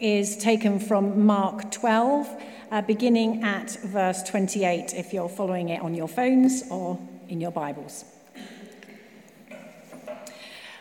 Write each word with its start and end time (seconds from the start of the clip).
is 0.00 0.36
taken 0.36 0.78
from 0.78 1.24
Mark 1.24 1.70
12, 1.70 2.42
uh, 2.70 2.82
beginning 2.82 3.42
at 3.42 3.70
verse 3.84 4.22
28, 4.22 4.94
if 4.94 5.12
you're 5.12 5.28
following 5.28 5.68
it 5.68 5.80
on 5.80 5.94
your 5.94 6.08
phones 6.08 6.64
or 6.70 6.98
in 7.28 7.40
your 7.40 7.50
Bibles. 7.50 8.04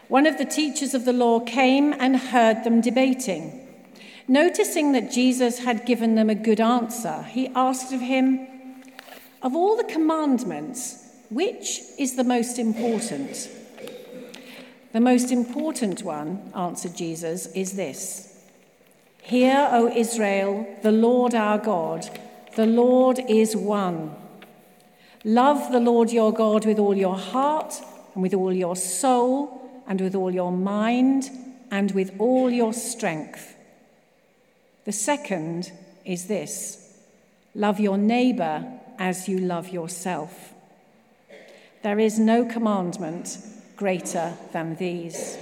One 0.07 0.27
of 0.27 0.37
the 0.37 0.45
teachers 0.45 0.93
of 0.93 1.05
the 1.05 1.13
law 1.13 1.39
came 1.39 1.93
and 1.93 2.15
heard 2.15 2.63
them 2.63 2.81
debating. 2.81 3.67
Noticing 4.27 4.91
that 4.91 5.11
Jesus 5.11 5.59
had 5.59 5.85
given 5.85 6.15
them 6.15 6.29
a 6.29 6.35
good 6.35 6.61
answer, 6.61 7.23
he 7.23 7.47
asked 7.55 7.91
of 7.93 8.01
him, 8.01 8.47
Of 9.41 9.55
all 9.55 9.77
the 9.77 9.83
commandments, 9.83 11.11
which 11.29 11.81
is 11.97 12.15
the 12.15 12.23
most 12.23 12.59
important? 12.59 13.49
The 14.93 15.01
most 15.01 15.31
important 15.31 16.03
one, 16.03 16.51
answered 16.55 16.95
Jesus, 16.95 17.47
is 17.47 17.73
this 17.73 18.34
Hear, 19.25 19.69
O 19.71 19.87
Israel, 19.87 20.67
the 20.83 20.91
Lord 20.91 21.33
our 21.33 21.57
God, 21.57 22.07
the 22.55 22.67
Lord 22.67 23.19
is 23.27 23.55
one. 23.55 24.15
Love 25.23 25.71
the 25.71 25.79
Lord 25.79 26.11
your 26.11 26.31
God 26.31 26.63
with 26.67 26.77
all 26.77 26.95
your 26.95 27.17
heart, 27.17 27.73
and 28.13 28.21
with 28.21 28.35
all 28.35 28.53
your 28.53 28.75
soul, 28.75 29.83
and 29.87 29.99
with 29.99 30.13
all 30.13 30.29
your 30.29 30.51
mind, 30.51 31.31
and 31.71 31.89
with 31.93 32.13
all 32.19 32.51
your 32.51 32.71
strength. 32.71 33.55
The 34.83 34.91
second 34.91 35.71
is 36.05 36.27
this 36.27 36.95
love 37.55 37.79
your 37.79 37.97
neighbor 37.97 38.63
as 38.99 39.27
you 39.27 39.39
love 39.39 39.69
yourself. 39.69 40.53
There 41.81 41.97
is 41.97 42.19
no 42.19 42.45
commandment 42.45 43.39
greater 43.75 44.33
than 44.53 44.75
these. 44.75 45.39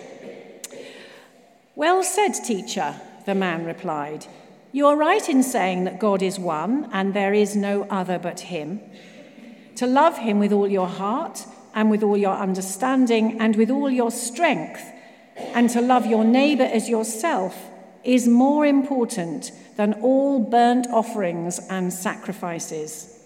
Well 1.75 2.01
said, 2.01 2.31
teacher, 2.31 2.95
the 3.25 3.35
man 3.35 3.65
replied. 3.65 4.27
You 4.71 4.87
are 4.87 4.97
right 4.97 5.27
in 5.29 5.43
saying 5.43 5.83
that 5.83 5.99
God 5.99 6.21
is 6.21 6.39
one 6.39 6.89
and 6.91 7.13
there 7.13 7.33
is 7.33 7.55
no 7.55 7.83
other 7.89 8.17
but 8.17 8.39
Him. 8.41 8.81
To 9.75 9.87
love 9.87 10.17
Him 10.17 10.39
with 10.39 10.51
all 10.51 10.67
your 10.67 10.87
heart 10.87 11.45
and 11.75 11.89
with 11.89 12.03
all 12.03 12.17
your 12.17 12.35
understanding 12.35 13.39
and 13.39 13.55
with 13.55 13.69
all 13.69 13.89
your 13.89 14.11
strength, 14.11 14.81
and 15.35 15.69
to 15.71 15.81
love 15.81 16.05
your 16.05 16.23
neighbor 16.23 16.63
as 16.63 16.89
yourself 16.89 17.57
is 18.03 18.27
more 18.27 18.65
important 18.65 19.51
than 19.77 19.93
all 20.01 20.39
burnt 20.39 20.87
offerings 20.87 21.59
and 21.69 21.91
sacrifices. 21.91 23.19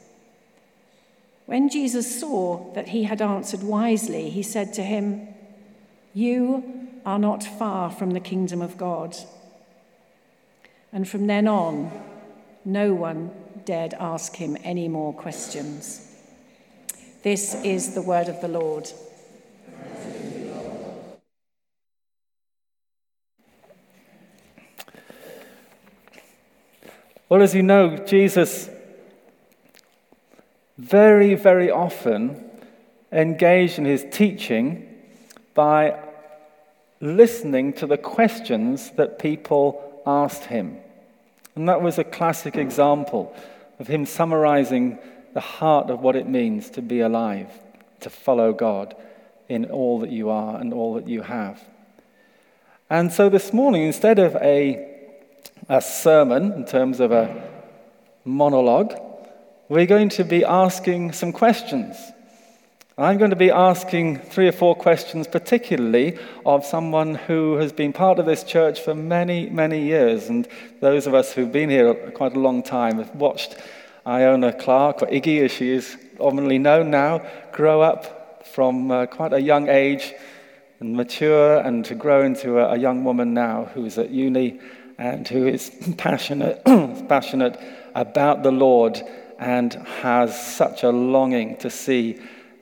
When 1.45 1.69
Jesus 1.69 2.19
saw 2.19 2.73
that 2.73 2.89
he 2.89 3.03
had 3.03 3.21
answered 3.21 3.63
wisely, 3.63 4.29
he 4.29 4.43
said 4.43 4.73
to 4.73 4.83
him, 4.83 5.27
You 6.13 6.89
are 7.05 7.19
not 7.19 7.43
far 7.43 7.89
from 7.89 8.11
the 8.11 8.19
kingdom 8.19 8.61
of 8.61 8.77
God. 8.77 9.15
And 10.91 11.07
from 11.07 11.27
then 11.27 11.47
on, 11.47 11.91
no 12.65 12.93
one 12.93 13.31
dared 13.65 13.93
ask 13.93 14.35
him 14.35 14.57
any 14.63 14.87
more 14.87 15.13
questions. 15.13 16.03
This 17.23 17.55
is 17.63 17.93
the 17.93 18.01
word 18.01 18.29
of 18.29 18.39
the 18.41 18.47
Lord. 18.47 18.89
Well, 27.29 27.41
as 27.41 27.53
you 27.53 27.63
know, 27.63 27.97
Jesus 27.97 28.69
very, 30.77 31.35
very 31.35 31.69
often 31.69 32.41
engaged 33.11 33.77
in 33.79 33.85
his 33.85 34.05
teaching 34.11 34.87
by 35.53 35.99
listening 37.01 37.73
to 37.73 37.87
the 37.87 37.97
questions 37.97 38.91
that 38.91 39.19
people 39.19 39.96
asked 40.07 40.45
him. 40.45 40.77
And 41.55 41.69
that 41.69 41.81
was 41.81 41.99
a 41.99 42.03
classic 42.03 42.55
example 42.55 43.35
of 43.79 43.87
him 43.87 44.05
summarizing 44.05 44.97
the 45.33 45.41
heart 45.41 45.89
of 45.89 46.01
what 46.01 46.15
it 46.15 46.27
means 46.27 46.69
to 46.71 46.81
be 46.81 47.01
alive, 47.01 47.51
to 47.99 48.09
follow 48.09 48.53
God 48.53 48.95
in 49.49 49.65
all 49.65 49.99
that 49.99 50.11
you 50.11 50.29
are 50.29 50.59
and 50.59 50.73
all 50.73 50.95
that 50.95 51.07
you 51.07 51.21
have. 51.21 51.61
And 52.89 53.11
so 53.11 53.29
this 53.29 53.53
morning, 53.53 53.83
instead 53.83 54.17
of 54.17 54.35
a 54.37 54.97
a 55.69 55.81
sermon, 55.81 56.53
in 56.53 56.65
terms 56.65 56.99
of 56.99 57.11
a 57.11 57.43
monologue, 58.23 58.93
we're 59.69 59.85
going 59.85 60.09
to 60.09 60.23
be 60.23 60.45
asking 60.45 61.11
some 61.11 61.31
questions. 61.31 61.97
I'm 62.99 63.19
going 63.19 63.29
to 63.29 63.35
be 63.35 63.51
asking 63.51 64.21
three 64.21 64.47
or 64.47 64.51
four 64.51 64.75
questions, 64.75 65.27
particularly 65.27 66.17
of 66.47 66.65
someone 66.65 67.13
who 67.13 67.57
has 67.57 67.71
been 67.71 67.93
part 67.93 68.17
of 68.17 68.25
this 68.25 68.43
church 68.43 68.79
for 68.79 68.95
many, 68.95 69.51
many 69.51 69.83
years. 69.83 70.29
And 70.29 70.47
those 70.79 71.05
of 71.05 71.13
us 71.13 71.31
who've 71.31 71.51
been 71.51 71.69
here 71.69 71.93
quite 71.93 72.35
a 72.35 72.39
long 72.39 72.63
time 72.63 72.97
have 72.97 73.13
watched 73.13 73.55
Iona 74.07 74.51
Clark, 74.51 75.03
or 75.03 75.05
Iggy 75.09 75.43
as 75.43 75.51
she 75.51 75.69
is 75.69 75.95
commonly 76.17 76.57
known 76.57 76.89
now, 76.89 77.23
grow 77.51 77.83
up 77.83 78.47
from 78.47 78.89
uh, 78.89 79.05
quite 79.05 79.31
a 79.31 79.41
young 79.41 79.69
age 79.69 80.15
and 80.79 80.95
mature 80.95 81.57
and 81.57 81.85
to 81.85 81.93
grow 81.93 82.23
into 82.23 82.57
a, 82.57 82.73
a 82.73 82.77
young 82.79 83.03
woman 83.03 83.31
now 83.31 83.65
who's 83.75 83.99
at 83.99 84.09
uni 84.09 84.59
and 84.97 85.27
who 85.27 85.45
is 85.45 85.69
passionate, 85.99 86.65
passionate 87.07 87.59
about 87.93 88.41
the 88.41 88.51
Lord 88.51 88.99
and 89.37 89.75
has 90.01 90.55
such 90.55 90.81
a 90.81 90.89
longing 90.89 91.57
to 91.57 91.69
see 91.69 92.19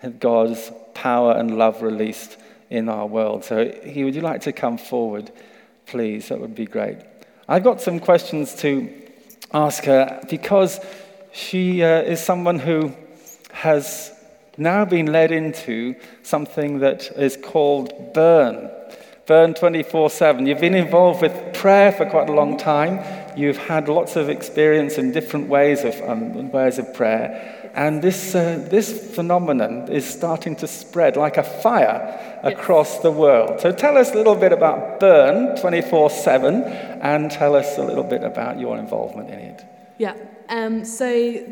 God's 0.09 0.71
power 0.93 1.33
and 1.33 1.57
love 1.57 1.81
released 1.81 2.37
in 2.69 2.89
our 2.89 3.05
world. 3.05 3.43
So, 3.45 3.71
he, 3.83 4.03
would 4.03 4.15
you 4.15 4.21
like 4.21 4.41
to 4.41 4.51
come 4.51 4.77
forward, 4.77 5.31
please? 5.85 6.29
That 6.29 6.39
would 6.39 6.55
be 6.55 6.65
great. 6.65 6.97
I've 7.47 7.63
got 7.63 7.81
some 7.81 7.99
questions 7.99 8.55
to 8.55 8.91
ask 9.53 9.83
her 9.85 10.21
because 10.29 10.79
she 11.31 11.83
uh, 11.83 12.01
is 12.01 12.23
someone 12.23 12.59
who 12.59 12.95
has 13.51 14.11
now 14.57 14.85
been 14.85 15.07
led 15.07 15.31
into 15.31 15.95
something 16.23 16.79
that 16.79 17.11
is 17.17 17.37
called 17.37 18.13
burn. 18.13 18.71
Burn 19.27 19.53
24 19.53 20.11
7. 20.11 20.45
You've 20.45 20.59
been 20.59 20.75
involved 20.75 21.21
with 21.21 21.53
prayer 21.53 21.91
for 21.91 22.05
quite 22.05 22.29
a 22.29 22.33
long 22.33 22.57
time. 22.57 22.99
You've 23.35 23.57
had 23.57 23.89
lots 23.89 24.15
of 24.15 24.29
experience 24.29 24.97
in 24.97 25.11
different 25.11 25.49
ways 25.49 25.83
of, 25.83 25.99
um, 26.07 26.51
ways 26.51 26.77
of 26.77 26.93
prayer. 26.93 27.64
And 27.75 28.01
this, 28.01 28.33
uh, 28.33 28.65
this 28.71 29.13
phenomenon 29.13 29.91
is 29.91 30.05
starting 30.05 30.55
to 30.57 30.67
spread 30.67 31.17
like 31.17 31.35
a 31.35 31.43
fire 31.43 32.39
across 32.41 32.99
the 32.99 33.11
world. 33.11 33.59
So 33.59 33.73
tell 33.73 33.97
us 33.97 34.13
a 34.13 34.15
little 34.15 34.35
bit 34.35 34.53
about 34.53 35.01
Burn 35.01 35.57
24 35.57 36.09
7 36.09 36.63
and 36.63 37.29
tell 37.29 37.53
us 37.53 37.77
a 37.77 37.83
little 37.83 38.05
bit 38.05 38.23
about 38.23 38.59
your 38.61 38.77
involvement 38.77 39.29
in 39.29 39.39
it. 39.39 39.65
Yeah. 39.97 40.15
Um, 40.47 40.85
so 40.85 41.05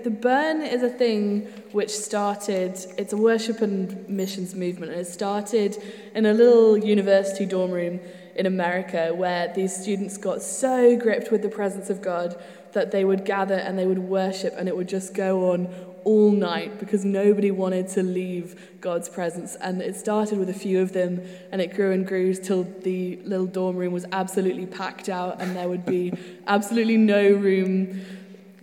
the 0.04 0.10
Burn 0.12 0.62
is 0.62 0.82
a 0.82 0.90
thing 0.90 1.42
which 1.74 1.90
started, 1.90 2.78
it's 2.98 3.12
a 3.12 3.18
worship 3.18 3.62
and 3.62 4.08
missions 4.08 4.56
movement, 4.56 4.94
and 4.94 5.02
it 5.02 5.08
started 5.08 5.78
in 6.16 6.26
a 6.26 6.34
little 6.34 6.78
university 6.78 7.46
dorm 7.46 7.72
room 7.72 8.00
in 8.36 8.46
America 8.46 9.14
where 9.14 9.52
these 9.54 9.76
students 9.76 10.18
got 10.18 10.42
so 10.42 10.96
gripped 10.96 11.32
with 11.32 11.42
the 11.42 11.50
presence 11.50 11.90
of 11.90 12.02
God 12.02 12.42
that 12.74 12.92
they 12.92 13.06
would 13.06 13.26
gather 13.26 13.56
and 13.56 13.78
they 13.78 13.86
would 13.86 14.00
worship, 14.00 14.54
and 14.58 14.68
it 14.68 14.76
would 14.76 14.90
just 14.90 15.14
go 15.14 15.52
on 15.52 15.68
all 16.04 16.32
night 16.32 16.80
because 16.80 17.06
nobody 17.06 17.52
wanted 17.52 17.88
to 17.88 18.04
leave 18.04 18.80
God's 18.82 19.08
presence. 19.08 19.56
And 19.56 19.82
it 19.82 19.96
started 19.96 20.38
with 20.38 20.50
a 20.50 20.54
few 20.54 20.82
of 20.82 20.94
them, 20.94 21.22
and 21.52 21.62
it 21.62 21.76
grew 21.76 21.92
and 21.92 22.06
grew 22.06 22.34
till 22.34 22.64
the 22.82 23.18
little 23.24 23.46
dorm 23.46 23.78
room 23.78 23.94
was 23.94 24.06
absolutely 24.12 24.66
packed 24.66 25.10
out, 25.10 25.42
and 25.42 25.56
there 25.56 25.70
would 25.70 25.86
be 25.86 26.14
absolutely 26.48 26.98
no 26.98 27.32
room 27.32 28.02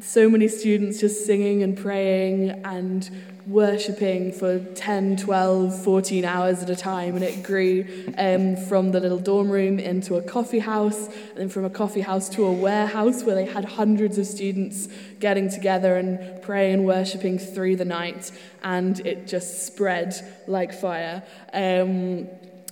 so 0.03 0.29
many 0.29 0.49
students 0.49 1.01
just 1.01 1.27
singing 1.27 1.63
and 1.63 1.77
praying 1.77 2.51
and 2.65 3.11
worshipping 3.47 4.33
for 4.33 4.59
10, 4.59 5.17
12, 5.17 5.83
14 5.83 6.25
hours 6.25 6.63
at 6.63 6.71
a 6.71 6.77
time. 6.77 7.17
And 7.17 7.25
it 7.25 7.43
grew 7.43 7.85
um, 8.17 8.57
from 8.57 8.93
the 8.93 9.01
little 9.01 9.19
dorm 9.19 9.51
room 9.51 9.79
into 9.79 10.17
a 10.17 10.23
coffee 10.23 10.59
house, 10.61 11.07
and 11.07 11.37
then 11.37 11.49
from 11.49 11.65
a 11.65 11.71
coffee 11.71 12.01
house 12.01 12.29
to 12.31 12.45
a 12.45 12.53
warehouse 12.53 13.25
where 13.25 13.35
they 13.35 13.47
had 13.47 13.65
hundreds 13.65 14.19
of 14.19 14.27
students 14.27 14.89
getting 15.19 15.51
together 15.51 15.97
and 15.97 16.43
praying 16.43 16.75
and 16.75 16.87
worshipping 16.87 17.39
through 17.39 17.77
the 17.77 17.85
night. 17.85 18.31
And 18.63 19.01
it 19.07 19.27
just 19.27 19.67
spread 19.67 20.15
like 20.47 20.73
fire. 20.73 21.23
Um, 21.53 22.29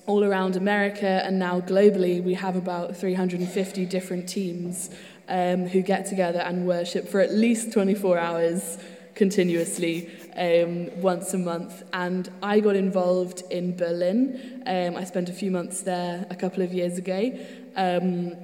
all 0.06 0.24
around 0.24 0.56
America 0.56 1.22
and 1.24 1.38
now 1.38 1.60
globally, 1.60 2.22
we 2.22 2.32
have 2.32 2.56
about 2.56 2.96
350 2.96 3.84
different 3.84 4.26
teams 4.26 4.88
um, 5.28 5.66
who 5.66 5.82
get 5.82 6.06
together 6.06 6.40
and 6.40 6.66
worship 6.66 7.08
for 7.08 7.20
at 7.20 7.32
least 7.32 7.72
24 7.72 8.19
hours 8.19 8.78
continuously 9.14 10.08
um, 10.36 11.00
once 11.02 11.34
a 11.34 11.38
month. 11.38 11.82
And 11.92 12.30
I 12.42 12.60
got 12.60 12.76
involved 12.76 13.42
in 13.50 13.76
Berlin. 13.76 14.62
Um, 14.66 14.96
I 14.96 15.04
spent 15.04 15.28
a 15.28 15.32
few 15.32 15.50
months 15.50 15.82
there 15.82 16.26
a 16.30 16.36
couple 16.36 16.62
of 16.62 16.72
years 16.72 16.98
ago. 16.98 17.32
Um, 17.76 18.36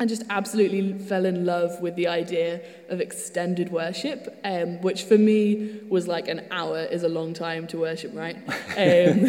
and 0.00 0.08
just 0.08 0.22
absolutely 0.30 0.94
fell 0.94 1.26
in 1.26 1.44
love 1.44 1.78
with 1.82 1.94
the 1.94 2.08
idea 2.08 2.62
of 2.88 3.02
extended 3.02 3.70
worship, 3.70 4.40
um, 4.44 4.80
which 4.80 5.04
for 5.04 5.18
me 5.18 5.78
was 5.90 6.08
like 6.08 6.26
an 6.26 6.42
hour 6.50 6.80
is 6.84 7.02
a 7.02 7.08
long 7.08 7.34
time 7.34 7.66
to 7.66 7.78
worship, 7.78 8.10
right? 8.14 8.36
Um, 8.78 9.24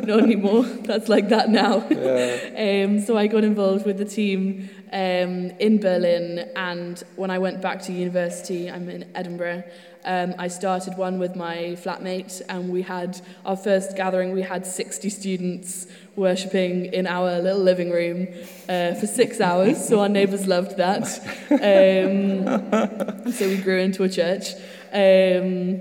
not 0.06 0.20
anymore. 0.20 0.62
That's 0.64 1.10
like 1.10 1.28
that 1.28 1.50
now. 1.50 1.86
Yeah. 1.90 2.84
um, 2.86 3.00
so 3.00 3.18
I 3.18 3.26
got 3.26 3.44
involved 3.44 3.84
with 3.84 3.98
the 3.98 4.06
team 4.06 4.70
um, 4.90 5.50
in 5.60 5.78
Berlin, 5.78 6.50
and 6.56 7.02
when 7.16 7.30
I 7.30 7.38
went 7.38 7.60
back 7.60 7.82
to 7.82 7.92
university, 7.92 8.70
I'm 8.70 8.88
in 8.88 9.04
Edinburgh. 9.14 9.64
Um, 10.04 10.34
I 10.38 10.48
started 10.48 10.96
one 10.96 11.18
with 11.18 11.36
my 11.36 11.76
flatmate, 11.76 12.40
and 12.48 12.70
we 12.70 12.80
had 12.80 13.20
our 13.44 13.56
first 13.56 13.96
gathering. 13.96 14.32
We 14.32 14.40
had 14.40 14.66
60 14.66 15.10
students 15.10 15.86
worshipping 16.20 16.86
in 16.92 17.06
our 17.06 17.40
little 17.40 17.62
living 17.62 17.90
room 17.90 18.28
uh, 18.68 18.94
for 18.94 19.06
six 19.06 19.40
hours, 19.40 19.88
so 19.88 20.00
our 20.00 20.08
neighbours 20.08 20.46
loved 20.46 20.76
that. 20.76 21.06
Um, 21.50 23.32
so 23.32 23.48
we 23.48 23.56
grew 23.56 23.80
into 23.80 24.04
a 24.04 24.08
church. 24.08 24.54
Um, 24.92 25.80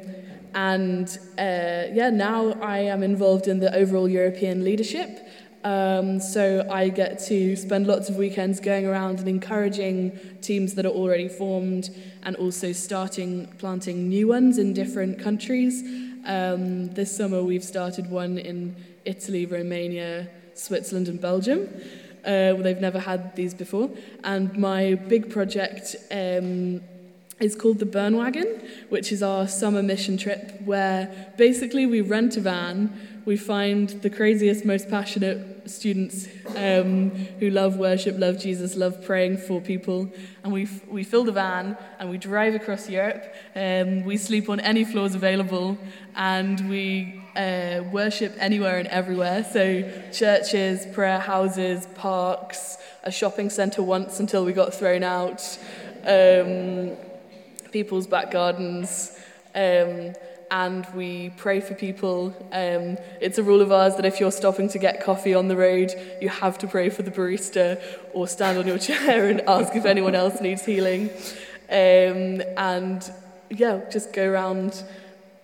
and 0.56 1.08
uh, 1.38 1.94
yeah, 1.94 2.10
now 2.10 2.54
I 2.62 2.80
am 2.80 3.04
involved 3.04 3.48
in 3.48 3.60
the 3.60 3.76
overall 3.76 4.10
European 4.10 4.64
leadership. 4.64 5.28
Um, 5.64 6.22
so 6.22 6.66
I 6.72 6.88
get 6.88 7.20
to 7.28 7.56
spend 7.58 7.86
lots 7.86 8.10
of 8.10 8.16
weekends 8.16 8.62
going 8.62 8.86
around 8.88 9.20
and 9.20 9.28
encouraging 9.28 10.18
teams 10.42 10.74
that 10.76 10.86
are 10.86 10.96
already 11.02 11.28
formed 11.28 11.90
and 12.24 12.36
also 12.38 12.72
starting 12.72 13.48
planting 13.58 14.08
new 14.08 14.30
ones 14.30 14.58
in 14.58 14.74
different 14.74 15.20
countries. 15.20 15.84
Um, 16.26 16.94
this 16.94 17.16
summer 17.16 17.44
we've 17.44 17.64
started 17.64 18.10
one 18.10 18.38
in 18.38 18.76
Italy, 19.10 19.46
Romania, 19.46 20.30
Switzerland, 20.54 21.08
and 21.08 21.20
Belgium. 21.20 21.68
Uh, 22.24 22.54
they've 22.54 22.82
never 22.82 23.00
had 23.00 23.36
these 23.36 23.54
before. 23.54 23.90
And 24.24 24.56
my 24.58 24.96
big 24.96 25.30
project 25.30 25.96
um, 26.12 26.82
is 27.40 27.56
called 27.56 27.80
the 27.80 27.86
Burn 27.86 28.18
Wagon, 28.18 28.62
which 28.90 29.12
is 29.12 29.24
our 29.24 29.48
summer 29.48 29.82
mission 29.82 30.18
trip, 30.18 30.62
where 30.66 31.34
basically 31.38 31.86
we 31.86 32.02
rent 32.02 32.38
a 32.38 32.42
van, 32.42 32.92
we 33.26 33.38
find 33.38 33.90
the 34.02 34.10
craziest, 34.10 34.66
most 34.66 34.90
passionate 34.90 35.70
students 35.70 36.28
um, 36.56 37.12
who 37.40 37.50
love 37.50 37.78
worship, 37.78 38.18
love 38.18 38.40
Jesus, 38.40 38.76
love 38.76 39.06
praying 39.06 39.38
for 39.38 39.62
people, 39.62 40.12
and 40.44 40.52
we, 40.52 40.68
we 40.88 41.04
fill 41.04 41.24
the 41.24 41.32
van 41.32 41.78
and 42.00 42.10
we 42.10 42.18
drive 42.18 42.56
across 42.56 42.90
Europe. 42.90 43.24
Um, 43.56 44.04
we 44.04 44.18
sleep 44.18 44.50
on 44.50 44.60
any 44.60 44.84
floors 44.84 45.16
available, 45.16 45.78
and 46.16 46.70
we 46.70 47.22
uh, 47.36 47.84
worship 47.92 48.36
anywhere 48.40 48.78
and 48.78 48.88
everywhere. 48.88 49.44
So, 49.44 49.84
churches, 50.12 50.86
prayer 50.94 51.20
houses, 51.20 51.88
parks, 51.96 52.78
a 53.04 53.12
shopping 53.12 53.50
centre 53.50 53.84
once 53.84 54.20
until 54.20 54.46
we 54.46 54.54
got 54.54 54.74
thrown 54.74 55.04
out, 55.04 55.42
um, 56.06 56.92
people's 57.72 58.08
back 58.08 58.32
gardens. 58.32 59.18
Um, 59.56 60.14
and 60.52 60.88
we 60.96 61.30
pray 61.38 61.60
for 61.60 61.76
people. 61.76 62.28
Um, 62.52 62.98
it's 63.22 63.38
a 63.38 63.44
rule 63.44 63.62
of 63.62 63.72
ours 63.72 63.96
that 63.98 64.06
if 64.06 64.20
you're 64.20 64.32
stopping 64.32 64.68
to 64.70 64.80
get 64.80 65.04
coffee 65.04 65.34
on 65.34 65.48
the 65.48 65.56
road, 65.56 65.94
you 66.22 66.30
have 66.30 66.58
to 66.60 66.68
pray 66.68 66.90
for 66.90 67.04
the 67.04 67.12
barista 67.12 67.82
or 68.14 68.28
stand 68.28 68.58
on 68.58 68.66
your 68.66 68.78
chair 68.90 69.28
and 69.28 69.42
ask 69.42 69.76
if 69.76 69.86
anyone 69.86 70.16
else 70.16 70.42
needs 70.42 70.66
healing. 70.66 71.10
Um, 71.70 72.42
and 72.58 73.12
yeah, 73.50 73.82
just 73.92 74.14
go 74.14 74.28
around 74.28 74.84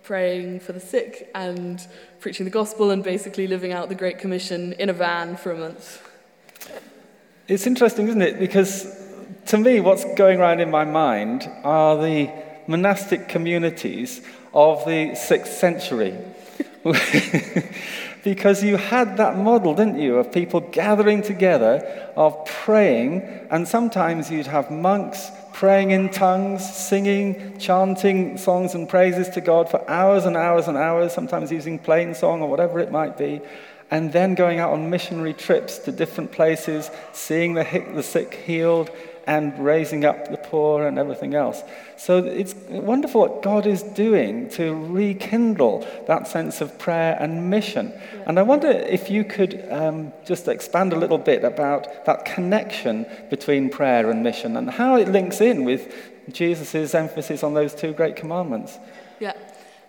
praying 0.06 0.60
for 0.60 0.72
the 0.72 0.78
sick 0.78 1.28
and 1.34 1.84
preaching 2.20 2.44
the 2.44 2.50
gospel 2.50 2.92
and 2.92 3.02
basically 3.02 3.48
living 3.48 3.72
out 3.72 3.88
the 3.88 3.94
Great 3.94 4.20
Commission 4.20 4.72
in 4.74 4.88
a 4.88 4.92
van 4.92 5.36
for 5.36 5.50
a 5.50 5.58
month. 5.58 6.00
It's 7.48 7.66
interesting, 7.66 8.06
isn't 8.06 8.22
it? 8.22 8.38
Because 8.38 9.04
to 9.46 9.58
me, 9.58 9.80
what's 9.80 10.04
going 10.14 10.38
around 10.38 10.60
in 10.60 10.70
my 10.70 10.84
mind 10.84 11.50
are 11.64 12.00
the 12.00 12.30
monastic 12.68 13.28
communities 13.28 14.20
of 14.54 14.84
the 14.86 15.16
sixth 15.16 15.54
century. 15.54 16.16
because 18.22 18.62
you 18.62 18.76
had 18.76 19.16
that 19.16 19.36
model, 19.36 19.74
didn't 19.74 19.98
you, 19.98 20.18
of 20.18 20.30
people 20.30 20.60
gathering 20.60 21.20
together, 21.20 22.12
of 22.14 22.44
praying, 22.46 23.22
and 23.50 23.66
sometimes 23.66 24.30
you'd 24.30 24.46
have 24.46 24.70
monks 24.70 25.30
praying 25.56 25.90
in 25.90 26.10
tongues, 26.10 26.62
singing, 26.62 27.56
chanting 27.58 28.36
songs 28.36 28.74
and 28.74 28.86
praises 28.86 29.26
to 29.30 29.40
God 29.40 29.70
for 29.70 29.90
hours 29.90 30.26
and 30.26 30.36
hours 30.36 30.68
and 30.68 30.76
hours, 30.76 31.14
sometimes 31.14 31.50
using 31.50 31.78
plain 31.78 32.14
song 32.14 32.42
or 32.42 32.50
whatever 32.50 32.78
it 32.78 32.92
might 32.92 33.16
be, 33.16 33.40
and 33.90 34.12
then 34.12 34.34
going 34.34 34.58
out 34.58 34.74
on 34.74 34.90
missionary 34.90 35.32
trips 35.32 35.78
to 35.78 35.90
different 35.90 36.30
places, 36.30 36.90
seeing 37.14 37.54
the, 37.54 38.02
sick 38.02 38.34
healed, 38.34 38.90
and 39.26 39.58
raising 39.58 40.04
up 40.04 40.30
the 40.30 40.36
poor 40.36 40.86
and 40.86 40.98
everything 40.98 41.34
else. 41.34 41.62
So 41.96 42.18
it's 42.18 42.54
wonderful 42.68 43.22
what 43.22 43.42
God 43.42 43.66
is 43.66 43.82
doing 43.82 44.48
to 44.50 44.74
rekindle 44.74 45.86
that 46.06 46.28
sense 46.28 46.60
of 46.60 46.78
prayer 46.78 47.16
and 47.18 47.50
mission. 47.50 47.92
Yeah. 47.92 48.22
And 48.26 48.38
I 48.38 48.42
wonder 48.42 48.68
if 48.68 49.10
you 49.10 49.24
could 49.24 49.66
um, 49.70 50.12
just 50.24 50.46
expand 50.46 50.92
a 50.92 50.96
little 50.96 51.18
bit 51.18 51.42
about 51.42 52.06
that 52.06 52.24
connection 52.24 53.04
between 53.28 53.68
prayer 53.68 54.10
and 54.10 54.22
mission 54.22 54.56
and 54.56 54.70
how 54.70 54.96
it 54.96 55.08
links 55.08 55.40
in 55.40 55.64
with 55.64 55.92
Jesus' 56.32 56.94
emphasis 56.94 57.42
on 57.42 57.54
those 57.54 57.74
two 57.74 57.92
great 57.92 58.14
commandments. 58.14 58.78
Yeah. 59.18 59.32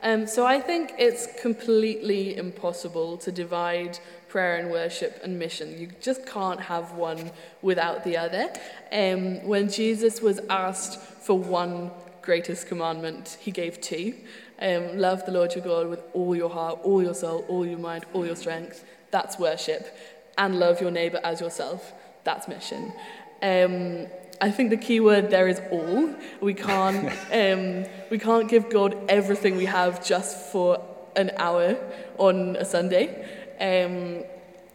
Um, 0.03 0.27
so 0.27 0.45
I 0.45 0.59
think 0.59 0.93
it's 0.97 1.27
completely 1.41 2.37
impossible 2.37 3.17
to 3.17 3.31
divide 3.31 3.99
prayer 4.29 4.57
and 4.57 4.69
worship 4.69 5.19
and 5.23 5.39
mission. 5.39 5.77
You 5.77 5.89
just 6.01 6.25
can't 6.25 6.59
have 6.59 6.91
one 6.93 7.31
without 7.61 8.03
the 8.03 8.17
other. 8.17 8.51
Um, 8.91 9.43
when 9.47 9.69
Jesus 9.69 10.21
was 10.21 10.39
asked 10.49 10.99
for 10.99 11.37
one 11.37 11.91
greatest 12.21 12.67
commandment, 12.67 13.37
he 13.39 13.51
gave 13.51 13.81
two. 13.81 14.13
Um, 14.59 14.97
love 14.97 15.25
the 15.25 15.31
Lord 15.31 15.55
your 15.55 15.63
God 15.63 15.87
with 15.87 16.03
all 16.13 16.35
your 16.35 16.49
heart, 16.49 16.79
all 16.83 17.01
your 17.01 17.13
soul, 17.13 17.45
all 17.47 17.65
your 17.65 17.79
mind, 17.79 18.05
all 18.13 18.25
your 18.25 18.35
strength. 18.35 18.83
That's 19.11 19.39
worship. 19.39 19.97
And 20.37 20.59
love 20.59 20.81
your 20.81 20.91
neighbor 20.91 21.19
as 21.23 21.41
yourself. 21.41 21.93
That's 22.23 22.47
mission. 22.47 22.91
Um, 23.41 24.07
I 24.39 24.51
think 24.51 24.69
the 24.69 24.77
key 24.77 24.99
word 24.99 25.29
there 25.29 25.47
is 25.47 25.61
all. 25.71 26.13
We 26.41 26.53
can't, 26.53 27.11
um, 27.31 27.85
we 28.09 28.19
can't 28.19 28.47
give 28.47 28.69
God 28.69 28.97
everything 29.09 29.57
we 29.57 29.65
have 29.65 30.05
just 30.05 30.51
for 30.51 30.81
an 31.15 31.31
hour 31.37 31.77
on 32.17 32.55
a 32.55 32.65
Sunday. 32.65 33.25
Um, 33.59 34.23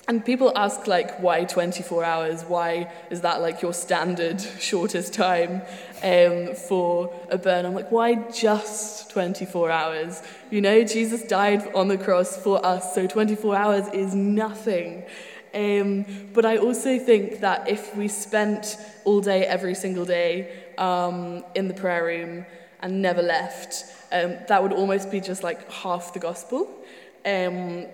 and 0.08 0.24
people 0.24 0.52
ask, 0.56 0.88
like, 0.88 1.20
why 1.20 1.44
24 1.44 2.04
hours? 2.04 2.42
Why 2.42 2.90
is 3.10 3.20
that, 3.20 3.40
like, 3.40 3.62
your 3.62 3.72
standard 3.72 4.40
shortest 4.58 5.14
time 5.14 5.62
um, 6.02 6.56
for 6.56 7.14
a 7.30 7.38
burn? 7.38 7.64
I'm 7.64 7.74
like, 7.74 7.92
why 7.92 8.16
just 8.30 9.10
24 9.10 9.70
hours? 9.70 10.20
You 10.50 10.60
know, 10.60 10.82
Jesus 10.82 11.22
died 11.22 11.72
on 11.72 11.86
the 11.86 11.96
cross 11.96 12.36
for 12.36 12.64
us, 12.66 12.94
so 12.96 13.06
24 13.06 13.54
hours 13.54 13.88
is 13.94 14.12
nothing. 14.12 15.04
Um, 15.54 16.06
but 16.32 16.44
I 16.44 16.56
also 16.56 16.98
think 16.98 17.40
that 17.40 17.68
if 17.68 17.94
we 17.96 18.08
spent 18.08 18.76
all 19.04 19.20
day, 19.20 19.44
every 19.44 19.74
single 19.74 20.04
day, 20.04 20.50
um, 20.78 21.44
in 21.54 21.68
the 21.68 21.74
prayer 21.74 22.04
room 22.04 22.46
and 22.80 23.02
never 23.02 23.22
left, 23.22 23.84
um, 24.12 24.36
that 24.48 24.62
would 24.62 24.72
almost 24.72 25.10
be 25.10 25.20
just 25.20 25.42
like 25.42 25.70
half 25.70 26.12
the 26.12 26.18
gospel. 26.18 26.68
Um, 27.24 27.86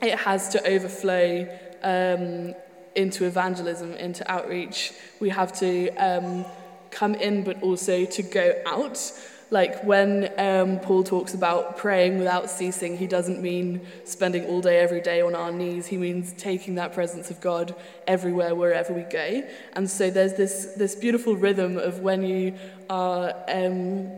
it 0.00 0.18
has 0.18 0.48
to 0.50 0.66
overflow 0.66 1.46
um, 1.82 2.54
into 2.94 3.24
evangelism, 3.24 3.94
into 3.94 4.28
outreach. 4.30 4.92
We 5.20 5.28
have 5.30 5.52
to 5.60 5.88
um, 5.96 6.44
come 6.90 7.14
in, 7.14 7.44
but 7.44 7.62
also 7.62 8.04
to 8.04 8.22
go 8.22 8.60
out. 8.66 8.98
Like 9.52 9.84
when 9.84 10.32
um, 10.38 10.80
Paul 10.80 11.04
talks 11.04 11.34
about 11.34 11.76
praying 11.76 12.16
without 12.18 12.48
ceasing, 12.48 12.96
he 12.96 13.06
doesn't 13.06 13.42
mean 13.42 13.82
spending 14.04 14.46
all 14.46 14.62
day, 14.62 14.78
every 14.78 15.02
day 15.02 15.20
on 15.20 15.34
our 15.34 15.52
knees. 15.52 15.86
He 15.86 15.98
means 15.98 16.32
taking 16.32 16.76
that 16.76 16.94
presence 16.94 17.30
of 17.30 17.38
God 17.42 17.74
everywhere, 18.06 18.54
wherever 18.54 18.94
we 18.94 19.02
go. 19.02 19.42
And 19.74 19.90
so 19.90 20.10
there's 20.10 20.32
this, 20.34 20.72
this 20.78 20.94
beautiful 20.94 21.36
rhythm 21.36 21.76
of 21.76 22.00
when 22.00 22.22
you 22.22 22.54
are. 22.88 23.34
Um, 23.46 24.10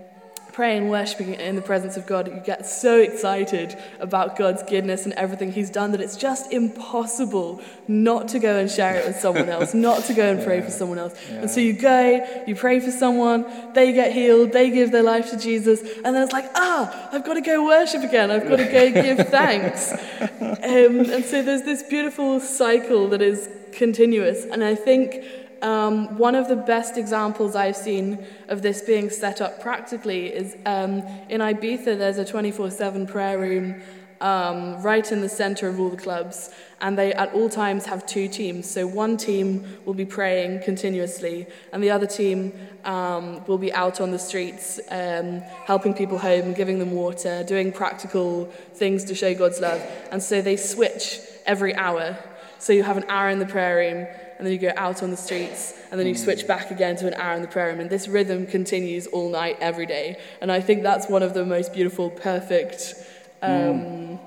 praying 0.54 0.82
and 0.82 0.90
worshiping 0.90 1.34
in 1.34 1.56
the 1.56 1.62
presence 1.62 1.96
of 1.96 2.06
God, 2.06 2.28
you 2.28 2.40
get 2.46 2.64
so 2.64 3.00
excited 3.00 3.76
about 3.98 4.36
God's 4.36 4.62
goodness 4.62 5.04
and 5.04 5.12
everything 5.14 5.50
He's 5.50 5.68
done 5.68 5.90
that 5.90 6.00
it's 6.00 6.16
just 6.16 6.52
impossible 6.52 7.60
not 7.88 8.28
to 8.28 8.38
go 8.38 8.58
and 8.58 8.70
share 8.70 8.94
it 8.94 9.04
with 9.04 9.16
someone 9.16 9.48
else, 9.48 9.74
not 9.88 10.04
to 10.04 10.14
go 10.14 10.30
and 10.30 10.44
pray 10.44 10.58
yeah. 10.58 10.64
for 10.64 10.70
someone 10.70 10.98
else. 10.98 11.18
Yeah. 11.28 11.40
And 11.40 11.50
so 11.50 11.58
you 11.58 11.72
go, 11.72 12.44
you 12.46 12.54
pray 12.54 12.78
for 12.78 12.92
someone, 12.92 13.44
they 13.74 13.92
get 13.92 14.12
healed, 14.12 14.52
they 14.52 14.70
give 14.70 14.92
their 14.92 15.02
life 15.02 15.28
to 15.30 15.38
Jesus, 15.38 15.80
and 16.04 16.14
then 16.14 16.22
it's 16.22 16.32
like, 16.32 16.48
ah, 16.54 17.08
I've 17.10 17.24
got 17.24 17.34
to 17.34 17.40
go 17.40 17.64
worship 17.64 18.04
again, 18.04 18.30
I've 18.30 18.48
got 18.48 18.56
to 18.56 18.66
go 18.66 18.92
give 18.92 19.28
thanks. 19.28 19.92
Um, 20.40 21.10
and 21.10 21.24
so 21.24 21.42
there's 21.42 21.62
this 21.62 21.82
beautiful 21.82 22.38
cycle 22.38 23.08
that 23.08 23.22
is 23.22 23.48
continuous, 23.72 24.44
and 24.44 24.62
I 24.62 24.76
think. 24.76 25.24
Um, 25.62 26.18
one 26.18 26.34
of 26.34 26.48
the 26.48 26.56
best 26.56 26.96
examples 26.96 27.54
I've 27.54 27.76
seen 27.76 28.24
of 28.48 28.62
this 28.62 28.82
being 28.82 29.10
set 29.10 29.40
up 29.40 29.60
practically 29.60 30.26
is 30.26 30.56
um, 30.66 31.02
in 31.28 31.40
Ibiza, 31.40 31.96
there's 31.98 32.18
a 32.18 32.24
24 32.24 32.70
7 32.70 33.06
prayer 33.06 33.38
room 33.38 33.82
um, 34.20 34.80
right 34.82 35.10
in 35.12 35.20
the 35.20 35.28
center 35.28 35.68
of 35.68 35.78
all 35.78 35.90
the 35.90 35.96
clubs. 35.96 36.50
And 36.80 36.98
they 36.98 37.12
at 37.12 37.32
all 37.32 37.48
times 37.48 37.86
have 37.86 38.06
two 38.06 38.28
teams. 38.28 38.68
So 38.68 38.86
one 38.86 39.16
team 39.16 39.64
will 39.84 39.94
be 39.94 40.04
praying 40.04 40.62
continuously, 40.62 41.46
and 41.72 41.82
the 41.82 41.90
other 41.90 42.06
team 42.06 42.52
um, 42.84 43.44
will 43.46 43.58
be 43.58 43.72
out 43.72 44.00
on 44.00 44.10
the 44.10 44.18
streets 44.18 44.80
um, 44.90 45.40
helping 45.66 45.94
people 45.94 46.18
home, 46.18 46.52
giving 46.52 46.78
them 46.78 46.92
water, 46.92 47.44
doing 47.44 47.72
practical 47.72 48.46
things 48.74 49.04
to 49.04 49.14
show 49.14 49.34
God's 49.34 49.60
love. 49.60 49.80
And 50.10 50.22
so 50.22 50.42
they 50.42 50.56
switch 50.56 51.20
every 51.46 51.74
hour. 51.74 52.18
So 52.58 52.72
you 52.72 52.82
have 52.82 52.96
an 52.96 53.04
hour 53.08 53.28
in 53.28 53.38
the 53.38 53.46
prayer 53.46 53.76
room, 53.76 54.06
and 54.36 54.46
then 54.46 54.52
you 54.52 54.58
go 54.58 54.72
out 54.76 55.02
on 55.02 55.10
the 55.10 55.16
streets, 55.16 55.74
and 55.90 55.98
then 55.98 56.06
you 56.06 56.14
switch 56.14 56.46
back 56.46 56.70
again 56.70 56.96
to 56.96 57.06
an 57.06 57.14
hour 57.14 57.34
in 57.34 57.42
the 57.42 57.48
prayer 57.48 57.68
room. 57.68 57.80
And 57.80 57.90
this 57.90 58.08
rhythm 58.08 58.46
continues 58.46 59.06
all 59.06 59.30
night, 59.30 59.56
every 59.60 59.86
day. 59.86 60.18
And 60.40 60.50
I 60.50 60.60
think 60.60 60.82
that's 60.82 61.08
one 61.08 61.22
of 61.22 61.34
the 61.34 61.44
most 61.44 61.72
beautiful, 61.72 62.10
perfect 62.10 62.94
um, 63.42 63.50
mm. 63.50 64.18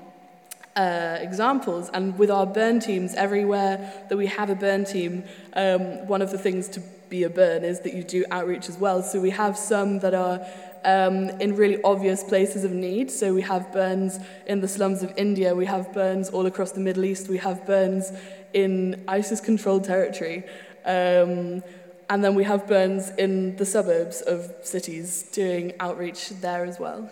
uh, 0.76 1.18
examples. 1.20 1.90
And 1.92 2.18
with 2.18 2.30
our 2.30 2.46
burn 2.46 2.80
teams, 2.80 3.14
everywhere 3.14 3.92
that 4.08 4.16
we 4.16 4.26
have 4.26 4.50
a 4.50 4.54
burn 4.54 4.84
team, 4.84 5.24
um, 5.54 6.06
one 6.06 6.22
of 6.22 6.30
the 6.30 6.38
things 6.38 6.68
to 6.68 6.80
be 7.08 7.22
a 7.24 7.30
burn 7.30 7.64
is 7.64 7.80
that 7.80 7.94
you 7.94 8.02
do 8.02 8.24
outreach 8.30 8.68
as 8.68 8.76
well. 8.78 9.02
So 9.02 9.20
we 9.20 9.30
have 9.30 9.56
some 9.56 9.98
that 10.00 10.14
are 10.14 10.46
um, 10.84 11.30
in 11.40 11.56
really 11.56 11.82
obvious 11.82 12.22
places 12.22 12.64
of 12.64 12.72
need. 12.72 13.10
So 13.10 13.34
we 13.34 13.42
have 13.42 13.72
burns 13.72 14.18
in 14.46 14.60
the 14.60 14.68
slums 14.68 15.02
of 15.02 15.12
India, 15.16 15.54
we 15.54 15.66
have 15.66 15.92
burns 15.92 16.28
all 16.30 16.46
across 16.46 16.72
the 16.72 16.80
Middle 16.80 17.04
East, 17.04 17.28
we 17.28 17.38
have 17.38 17.66
burns 17.66 18.12
in 18.52 19.04
ISIS 19.08 19.40
controlled 19.40 19.84
territory. 19.84 20.44
Um, 20.84 21.62
and 22.10 22.24
then 22.24 22.34
we 22.34 22.44
have 22.44 22.66
burns 22.66 23.10
in 23.18 23.56
the 23.56 23.66
suburbs 23.66 24.22
of 24.22 24.50
cities 24.62 25.24
doing 25.32 25.74
outreach 25.78 26.30
there 26.40 26.64
as 26.64 26.78
well. 26.80 27.10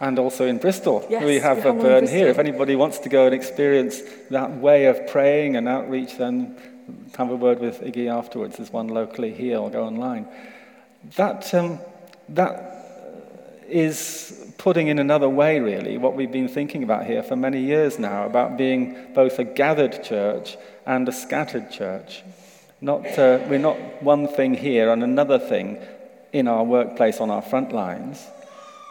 And 0.00 0.18
also 0.18 0.46
in 0.46 0.58
Bristol. 0.58 1.06
Yes, 1.08 1.24
we 1.24 1.38
have 1.38 1.64
we 1.64 1.70
a 1.70 1.72
burn 1.72 2.06
here. 2.06 2.28
If 2.28 2.38
anybody 2.38 2.76
wants 2.76 2.98
to 3.00 3.08
go 3.08 3.26
and 3.26 3.34
experience 3.34 4.02
that 4.30 4.50
way 4.50 4.86
of 4.86 5.06
praying 5.06 5.56
and 5.56 5.68
outreach, 5.68 6.16
then 6.16 6.56
have 7.16 7.30
a 7.30 7.36
word 7.36 7.60
with 7.60 7.80
Iggy 7.80 8.08
afterwards. 8.10 8.56
There's 8.56 8.72
one 8.72 8.88
locally 8.88 9.32
here, 9.32 9.58
or 9.58 9.70
go 9.70 9.84
online. 9.84 10.28
That, 11.16 11.52
um, 11.54 11.78
that 12.30 13.62
is 13.68 14.45
putting 14.58 14.88
in 14.88 14.98
another 14.98 15.28
way, 15.28 15.60
really, 15.60 15.98
what 15.98 16.14
we've 16.14 16.32
been 16.32 16.48
thinking 16.48 16.82
about 16.82 17.06
here 17.06 17.22
for 17.22 17.36
many 17.36 17.60
years 17.60 17.98
now 17.98 18.26
about 18.26 18.56
being 18.56 19.12
both 19.14 19.38
a 19.38 19.44
gathered 19.44 20.02
church 20.02 20.56
and 20.86 21.08
a 21.08 21.12
scattered 21.12 21.70
church. 21.70 22.22
Not, 22.80 23.06
uh, 23.18 23.38
we're 23.48 23.58
not 23.58 24.02
one 24.02 24.28
thing 24.28 24.54
here 24.54 24.90
and 24.90 25.02
another 25.02 25.38
thing 25.38 25.78
in 26.32 26.48
our 26.48 26.64
workplace 26.64 27.20
on 27.20 27.30
our 27.30 27.42
front 27.42 27.72
lines. 27.72 28.26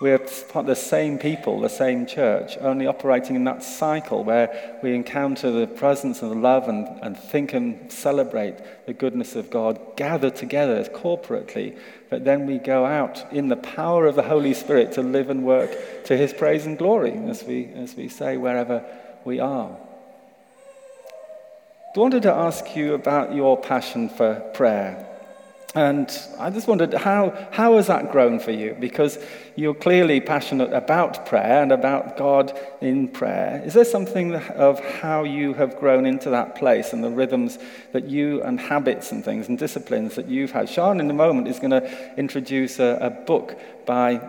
We're 0.02 0.18
the 0.18 0.76
same 0.76 1.18
people, 1.18 1.62
the 1.62 1.70
same 1.70 2.06
church, 2.06 2.58
only 2.60 2.86
operating 2.86 3.38
in 3.38 3.46
that 3.46 3.64
cycle 3.64 4.26
where 4.26 4.78
we 4.84 4.94
encounter 4.94 5.52
the 5.52 5.68
presence 5.68 6.22
of 6.22 6.30
the 6.30 6.36
love 6.36 6.68
and, 6.68 6.86
and 7.02 7.18
think 7.18 7.54
and 7.54 7.90
celebrate 7.90 8.58
the 8.88 8.94
goodness 8.94 9.38
of 9.38 9.50
God, 9.50 9.80
gather 9.96 10.30
together 10.30 10.84
corporately, 10.84 11.78
but 12.10 12.26
then 12.26 12.46
we 12.46 12.58
go 12.58 12.86
out 12.86 13.32
in 13.32 13.48
the 13.48 13.56
power 13.56 14.06
of 14.06 14.16
the 14.16 14.24
Holy 14.24 14.54
Spirit 14.54 14.92
to 14.94 15.02
live 15.02 15.30
and 15.30 15.46
work 15.46 15.72
to 16.06 16.18
his 16.18 16.34
praise 16.34 16.66
and 16.66 16.78
glory, 16.78 17.14
as 17.14 17.46
we, 17.46 17.68
as 17.68 17.96
we 17.96 18.10
say, 18.10 18.36
wherever 18.36 18.84
we 19.24 19.40
are. 19.40 19.78
I 21.96 22.00
wanted 22.00 22.24
to 22.24 22.34
ask 22.34 22.76
you 22.76 22.96
about 22.96 23.34
your 23.34 23.56
passion 23.56 24.10
for 24.10 24.42
prayer. 24.54 25.15
And 25.76 26.10
I 26.40 26.52
just 26.52 26.70
wondered, 26.70 26.94
how, 26.94 27.50
how 27.52 27.76
has 27.76 27.88
that 27.88 28.10
grown 28.10 28.40
for 28.40 28.52
you? 28.52 28.78
Because 28.80 29.20
you're 29.58 29.74
clearly 29.74 30.22
passionate 30.22 30.72
about 30.72 31.26
prayer 31.26 31.62
and 31.62 31.74
about 31.74 32.16
God 32.16 32.58
in 32.80 33.10
prayer. 33.10 33.62
Is 33.66 33.74
there 33.74 33.84
something 33.84 34.36
of 34.36 34.80
how 34.80 35.26
you 35.26 35.54
have 35.56 35.78
grown 35.78 36.06
into 36.06 36.30
that 36.30 36.56
place 36.56 36.94
and 36.94 37.04
the 37.04 37.10
rhythms 37.10 37.60
that 37.92 38.06
you 38.06 38.42
and 38.44 38.58
habits 38.58 39.12
and 39.12 39.24
things 39.24 39.50
and 39.50 39.58
disciplines 39.60 40.16
that 40.16 40.30
you've 40.30 40.52
had? 40.52 40.70
Sean, 40.70 41.02
in 41.02 41.10
a 41.10 41.14
moment, 41.14 41.50
is 41.50 41.60
going 41.60 41.72
to 41.72 42.16
introduce 42.18 42.80
a, 42.80 42.98
a 43.02 43.10
book 43.10 43.60
by 43.86 44.22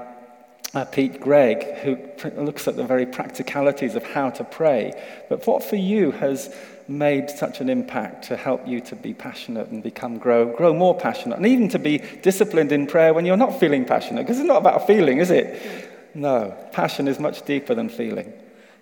uh, 0.75 0.85
Pete 0.85 1.21
Greig, 1.21 1.63
who 1.77 1.97
looks 2.43 2.67
at 2.67 2.75
the 2.75 2.85
very 2.85 3.07
practicalities 3.07 3.95
of 3.95 4.03
how 4.03 4.31
to 4.31 4.43
pray. 4.43 5.01
But 5.29 5.47
what 5.47 5.63
for 5.63 5.77
you 5.77 6.11
has 6.11 6.53
made 6.89 7.29
such 7.31 7.61
an 7.61 7.69
impact 7.69 8.25
to 8.27 8.37
help 8.37 8.67
you 8.67 8.81
to 8.81 8.95
be 8.95 9.13
passionate 9.13 9.69
and 9.69 9.83
become 9.83 10.19
grow 10.19 10.55
grow 10.57 10.73
more 10.73 10.97
passionate 10.97 11.37
and 11.37 11.47
even 11.47 11.69
to 11.69 11.79
be 11.79 11.99
disciplined 12.23 12.71
in 12.73 12.87
prayer 12.87 13.13
when 13.13 13.25
you're 13.25 13.37
not 13.37 13.59
feeling 13.59 13.85
passionate 13.85 14.23
because 14.23 14.39
it's 14.39 14.47
not 14.47 14.59
about 14.59 14.87
feeling 14.87 15.19
is 15.19 15.31
it 15.31 15.91
no 16.15 16.55
passion 16.73 17.09
is 17.09 17.19
much 17.19 17.45
deeper 17.45 17.75
than 17.75 17.89
feeling 17.89 18.33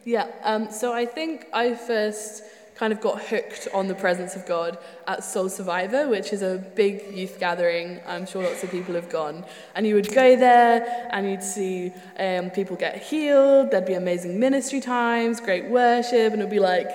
yeah 0.04 0.26
um, 0.42 0.70
so 0.70 0.92
i 0.92 1.06
think 1.06 1.46
i 1.52 1.74
first 1.74 2.42
kind 2.74 2.92
of 2.92 3.00
got 3.00 3.22
hooked 3.22 3.68
on 3.72 3.86
the 3.86 3.94
presence 3.94 4.34
of 4.34 4.44
God 4.46 4.78
at 5.06 5.22
Soul 5.22 5.48
Survivor, 5.48 6.08
which 6.08 6.32
is 6.32 6.42
a 6.42 6.58
big 6.74 7.14
youth 7.14 7.38
gathering. 7.38 8.00
I'm 8.06 8.26
sure 8.26 8.42
lots 8.42 8.64
of 8.64 8.70
people 8.70 8.94
have 8.96 9.08
gone. 9.08 9.44
And 9.74 9.86
you 9.86 9.94
would 9.94 10.12
go 10.12 10.36
there 10.36 11.08
and 11.12 11.30
you'd 11.30 11.42
see 11.42 11.92
um, 12.18 12.50
people 12.50 12.76
get 12.76 13.00
healed, 13.00 13.70
there'd 13.70 13.86
be 13.86 13.94
amazing 13.94 14.40
ministry 14.40 14.80
times, 14.80 15.40
great 15.40 15.66
worship, 15.66 16.32
and 16.32 16.42
it 16.42 16.44
would 16.44 16.50
be 16.50 16.58
like 16.58 16.88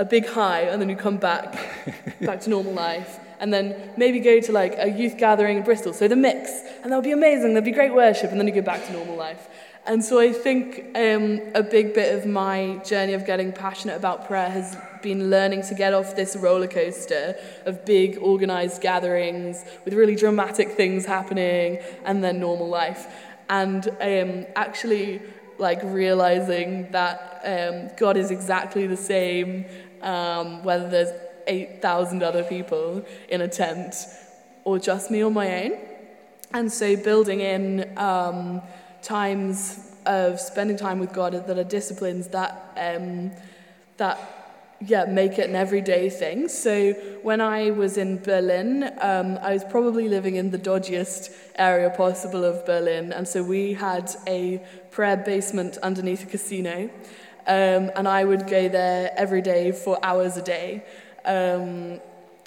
a 0.00 0.04
big 0.04 0.26
high 0.26 0.62
and 0.62 0.80
then 0.80 0.88
you 0.88 0.96
come 0.96 1.18
back 1.18 1.52
back 2.22 2.40
to 2.40 2.50
normal 2.50 2.72
life. 2.72 3.20
And 3.38 3.52
then 3.52 3.92
maybe 3.96 4.20
go 4.20 4.40
to 4.40 4.52
like 4.52 4.74
a 4.76 4.90
youth 4.90 5.16
gathering 5.16 5.58
in 5.58 5.62
Bristol. 5.62 5.92
So 5.92 6.08
the 6.08 6.16
mix. 6.16 6.50
And 6.82 6.90
that'll 6.90 7.02
be 7.02 7.12
amazing. 7.12 7.54
There'll 7.54 7.64
be 7.64 7.70
great 7.70 7.94
worship. 7.94 8.30
And 8.30 8.40
then 8.40 8.46
you 8.46 8.54
go 8.54 8.62
back 8.62 8.84
to 8.86 8.92
normal 8.92 9.16
life. 9.16 9.48
And 9.86 10.04
so 10.04 10.20
I 10.20 10.32
think 10.32 10.86
um, 10.94 11.40
a 11.54 11.62
big 11.62 11.94
bit 11.94 12.14
of 12.18 12.26
my 12.26 12.80
journey 12.84 13.14
of 13.14 13.24
getting 13.24 13.50
passionate 13.50 13.96
about 13.96 14.26
prayer 14.26 14.50
has 14.50 14.76
been 15.02 15.30
learning 15.30 15.62
to 15.62 15.74
get 15.74 15.94
off 15.94 16.14
this 16.16 16.36
roller 16.36 16.66
coaster 16.66 17.34
of 17.64 17.86
big 17.86 18.18
organized 18.18 18.82
gatherings 18.82 19.64
with 19.86 19.94
really 19.94 20.16
dramatic 20.16 20.72
things 20.72 21.06
happening 21.06 21.78
and 22.04 22.22
then 22.22 22.40
normal 22.40 22.68
life. 22.68 23.06
And 23.48 23.88
um, 24.00 24.46
actually 24.54 25.22
like 25.60 25.80
realizing 25.82 26.90
that 26.90 27.40
um, 27.44 27.90
God 27.96 28.16
is 28.16 28.30
exactly 28.30 28.86
the 28.86 28.96
same, 28.96 29.66
um, 30.02 30.62
whether 30.64 30.88
there's 30.88 31.12
8,000 31.46 32.22
other 32.22 32.44
people 32.44 33.04
in 33.28 33.40
a 33.40 33.48
tent 33.48 33.94
or 34.64 34.78
just 34.78 35.10
me 35.10 35.22
on 35.22 35.32
my 35.32 35.64
own. 35.64 35.78
And 36.52 36.70
so 36.70 36.96
building 36.96 37.40
in 37.40 37.96
um, 37.96 38.62
times 39.02 39.92
of 40.06 40.40
spending 40.40 40.76
time 40.76 40.98
with 40.98 41.12
God 41.12 41.32
that 41.32 41.58
are 41.58 41.64
disciplines 41.64 42.28
that, 42.28 42.72
um, 42.76 43.30
that 43.98 44.18
yeah, 44.80 45.04
make 45.04 45.38
it 45.38 45.48
an 45.48 45.54
everyday 45.54 46.08
thing. 46.08 46.48
So 46.48 46.92
when 47.22 47.40
I 47.40 47.70
was 47.70 47.98
in 47.98 48.18
Berlin, 48.22 48.90
um, 49.00 49.38
I 49.42 49.52
was 49.52 49.64
probably 49.64 50.08
living 50.08 50.36
in 50.36 50.50
the 50.50 50.58
dodgiest 50.58 51.30
area 51.56 51.90
possible 51.90 52.44
of 52.44 52.64
Berlin, 52.64 53.12
and 53.12 53.28
so 53.28 53.42
we 53.42 53.74
had 53.74 54.10
a 54.26 54.64
prayer 54.90 55.18
basement 55.18 55.76
underneath 55.82 56.22
a 56.22 56.26
casino, 56.26 56.88
um, 57.46 57.90
and 57.96 58.06
I 58.06 58.24
would 58.24 58.46
go 58.46 58.68
there 58.68 59.12
every 59.16 59.42
day 59.42 59.72
for 59.72 59.98
hours 60.02 60.36
a 60.36 60.42
day. 60.42 60.84
Um, 61.24 62.00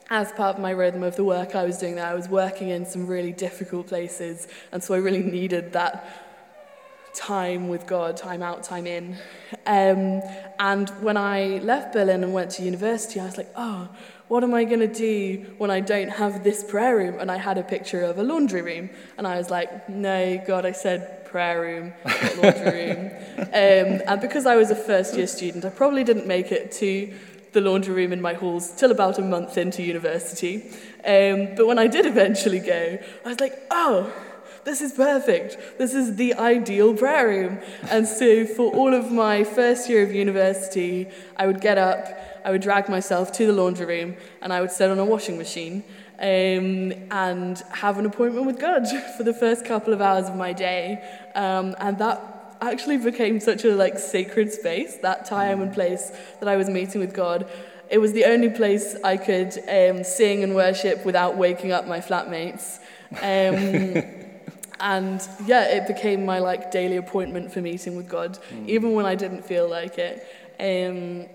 as 0.10 0.32
part 0.34 0.56
of 0.56 0.62
my 0.62 0.72
rhythm 0.72 1.02
of 1.02 1.16
the 1.16 1.24
work 1.24 1.56
I 1.56 1.64
was 1.64 1.78
doing 1.78 1.96
there, 1.96 2.06
I 2.06 2.14
was 2.14 2.28
working 2.30 2.70
in 2.70 2.86
some 2.86 3.08
really 3.08 3.32
difficult 3.32 3.88
places, 3.88 4.48
and 4.72 4.84
so 4.84 4.94
I 4.94 4.98
really 4.98 5.24
needed 5.24 5.74
that 5.74 6.06
time 7.14 7.70
with 7.70 7.86
God, 7.86 8.18
time 8.18 8.42
out, 8.42 8.64
time 8.64 8.88
in. 8.88 9.16
Um, 9.66 10.22
and 10.60 10.90
when 11.02 11.16
I 11.16 11.60
left 11.64 11.94
Berlin 11.94 12.24
and 12.24 12.34
went 12.34 12.52
to 12.52 12.64
university, 12.64 13.20
I 13.20 13.26
was 13.26 13.38
like, 13.38 13.52
oh, 13.56 13.88
what 14.28 14.44
am 14.44 14.54
I 14.54 14.64
going 14.64 14.80
to 14.80 14.88
do 14.88 15.46
when 15.58 15.70
I 15.70 15.80
don't 15.80 16.10
have 16.10 16.44
this 16.44 16.64
prayer 16.64 16.98
room? 16.98 17.20
And 17.20 17.30
I 17.30 17.38
had 17.38 17.58
a 17.58 17.64
picture 17.64 18.02
of 18.02 18.18
a 18.18 18.24
laundry 18.24 18.62
room. 18.62 18.90
And 19.18 19.28
I 19.28 19.38
was 19.38 19.50
like, 19.50 19.88
no, 19.90 20.44
God, 20.46 20.66
I 20.66 20.72
said 20.72 21.23
prayer 21.34 21.62
room, 21.62 21.94
laundry 22.38 22.86
room. 22.86 23.12
Um, 23.36 24.02
and 24.10 24.22
because 24.22 24.46
I 24.46 24.56
was 24.56 24.70
a 24.70 24.76
first 24.76 25.16
year 25.16 25.28
student, 25.28 25.66
I 25.66 25.70
probably 25.70 26.04
didn't 26.04 26.28
make 26.28 26.52
it 26.52 26.72
to 26.74 27.12
the 27.52 27.62
laundry 27.62 27.94
room 27.94 28.14
in 28.14 28.22
my 28.22 28.34
halls 28.34 28.72
till 28.72 28.92
about 28.92 29.18
a 29.18 29.22
month 29.22 29.58
into 29.58 29.82
university. 29.82 30.56
Um, 31.06 31.56
but 31.56 31.66
when 31.68 31.80
I 31.80 31.88
did 31.88 32.06
eventually 32.06 32.60
go, 32.60 33.00
I 33.26 33.28
was 33.28 33.40
like, 33.40 33.56
oh, 33.72 34.14
this 34.64 34.82
is 34.82 34.94
perfect. 34.94 35.58
This 35.78 35.94
is 35.94 36.16
the 36.16 36.36
ideal 36.36 36.96
prayer 36.96 37.28
room. 37.28 37.60
And 37.90 38.08
so 38.08 38.46
for 38.46 38.72
all 38.72 38.94
of 38.94 39.12
my 39.12 39.44
first 39.44 39.90
year 39.90 40.04
of 40.04 40.14
university, 40.14 41.08
I 41.36 41.48
would 41.48 41.62
get 41.62 41.78
up, 41.78 42.06
I 42.46 42.52
would 42.52 42.62
drag 42.62 42.90
myself 42.90 43.32
to 43.34 43.48
the 43.48 43.54
laundry 43.54 43.88
room, 43.88 44.16
and 44.42 44.54
I 44.54 44.62
would 44.62 44.72
sit 44.72 44.90
on 44.90 45.00
a 45.00 45.06
washing 45.06 45.38
machine 45.38 45.84
um, 46.20 46.94
and 47.12 47.58
have 47.72 47.98
an 47.98 48.06
appointment 48.06 48.46
with 48.46 48.60
God 48.60 48.88
for 49.18 49.24
the 49.24 49.34
first 49.34 49.66
couple 49.66 49.94
of 49.94 50.02
hours 50.02 50.30
of 50.30 50.36
my 50.36 50.54
day. 50.54 51.04
Um, 51.36 51.76
and 51.80 51.98
that 52.00 52.58
actually 52.62 52.98
became 52.98 53.40
such 53.40 53.66
a 53.66 53.76
like 53.76 54.00
sacred 54.00 54.52
space, 54.52 54.98
that 54.98 55.26
time 55.26 55.62
and 55.62 55.74
place 55.74 56.12
that 56.40 56.48
I 56.48 56.56
was 56.56 56.70
meeting 56.70 57.02
with 57.02 57.14
God. 57.14 57.50
It 57.90 57.98
was 57.98 58.14
the 58.14 58.26
only 58.26 58.50
place 58.50 58.96
I 59.04 59.18
could 59.18 59.58
um, 59.70 60.04
sing 60.04 60.44
and 60.44 60.56
worship 60.56 61.06
without 61.06 61.38
waking 61.38 61.72
up 61.72 61.88
my 61.88 62.00
flatmates. 62.00 62.80
Um, 63.22 64.22
And 64.84 65.26
yeah, 65.46 65.64
it 65.64 65.88
became 65.88 66.26
my 66.26 66.40
like 66.40 66.70
daily 66.70 66.98
appointment 66.98 67.54
for 67.54 67.62
meeting 67.62 67.96
with 67.96 68.10
God, 68.10 68.38
even 68.68 68.92
when 68.92 69.06
I 69.06 69.16
didn't 69.16 69.44
feel 69.46 69.70
like 69.70 69.98
it. 69.98 70.28
Um, 70.60 71.28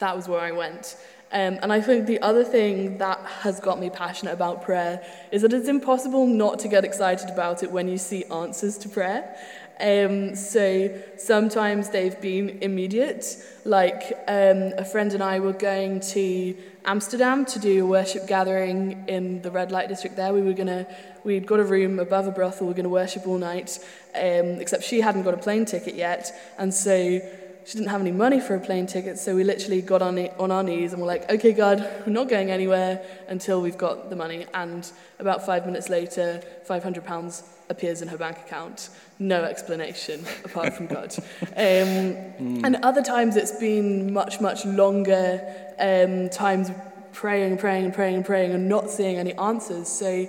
that 0.00 0.16
was 0.16 0.26
where 0.26 0.40
I 0.40 0.50
went. 0.50 0.96
Um, 1.32 1.58
and 1.62 1.72
I 1.72 1.80
think 1.80 2.06
the 2.06 2.20
other 2.20 2.44
thing 2.44 2.98
that 2.98 3.18
has 3.40 3.58
got 3.58 3.80
me 3.80 3.88
passionate 3.88 4.32
about 4.32 4.62
prayer 4.62 5.02
is 5.30 5.40
that 5.42 5.54
it's 5.54 5.68
impossible 5.68 6.26
not 6.26 6.58
to 6.60 6.68
get 6.68 6.84
excited 6.84 7.30
about 7.30 7.62
it 7.62 7.72
when 7.72 7.88
you 7.88 7.96
see 7.96 8.24
answers 8.24 8.76
to 8.78 8.88
prayer. 8.90 9.34
Um, 9.80 10.36
so 10.36 10.94
sometimes 11.16 11.88
they've 11.88 12.20
been 12.20 12.58
immediate. 12.60 13.24
Like 13.64 14.12
um, 14.28 14.72
a 14.76 14.84
friend 14.84 15.12
and 15.14 15.22
I 15.22 15.40
were 15.40 15.54
going 15.54 16.00
to 16.00 16.54
Amsterdam 16.84 17.44
to 17.46 17.58
do 17.58 17.84
a 17.84 17.88
worship 17.88 18.26
gathering 18.26 19.04
in 19.08 19.40
the 19.40 19.50
red 19.50 19.72
light 19.72 19.88
district 19.88 20.16
there. 20.16 20.32
We 20.32 20.42
were 20.42 20.52
gonna, 20.52 20.86
we'd 21.24 21.46
got 21.46 21.60
a 21.60 21.64
room 21.64 21.98
above 21.98 22.26
a 22.26 22.30
brothel. 22.30 22.66
We 22.66 22.72
are 22.72 22.76
gonna 22.76 22.88
worship 22.88 23.26
all 23.26 23.38
night. 23.38 23.78
Um, 24.14 24.60
except 24.60 24.84
she 24.84 25.00
hadn't 25.00 25.22
got 25.22 25.32
a 25.32 25.38
plane 25.38 25.64
ticket 25.64 25.94
yet, 25.94 26.30
and 26.58 26.74
so 26.74 27.20
she 27.64 27.78
didn't 27.78 27.90
have 27.90 28.00
any 28.00 28.12
money 28.12 28.40
for 28.40 28.54
a 28.54 28.60
plane 28.60 28.86
ticket, 28.86 29.18
so 29.18 29.36
we 29.36 29.44
literally 29.44 29.82
got 29.82 30.02
on, 30.02 30.18
on 30.38 30.50
our 30.50 30.62
knees 30.62 30.92
and 30.92 31.00
were 31.00 31.06
like, 31.06 31.30
okay, 31.30 31.52
God, 31.52 31.78
we're 32.04 32.12
not 32.12 32.28
going 32.28 32.50
anywhere 32.50 33.04
until 33.28 33.62
we've 33.62 33.78
got 33.78 34.10
the 34.10 34.16
money. 34.16 34.46
And 34.52 34.90
about 35.18 35.46
five 35.46 35.64
minutes 35.64 35.88
later, 35.88 36.42
£500 36.68 37.44
appears 37.68 38.02
in 38.02 38.08
her 38.08 38.18
bank 38.18 38.38
account. 38.38 38.90
No 39.18 39.44
explanation 39.44 40.24
apart 40.44 40.74
from 40.74 40.86
God. 40.86 41.14
Um, 41.42 41.46
mm. 41.56 42.64
And 42.64 42.76
other 42.82 43.02
times 43.02 43.36
it's 43.36 43.58
been 43.58 44.12
much, 44.12 44.40
much 44.40 44.64
longer 44.64 45.40
um, 45.78 46.30
times 46.30 46.70
praying, 47.12 47.58
praying, 47.58 47.84
and 47.84 47.94
praying, 47.94 48.16
and 48.16 48.24
praying, 48.24 48.52
and 48.52 48.68
not 48.68 48.90
seeing 48.90 49.16
any 49.16 49.34
answers. 49.34 49.88
So 49.88 50.26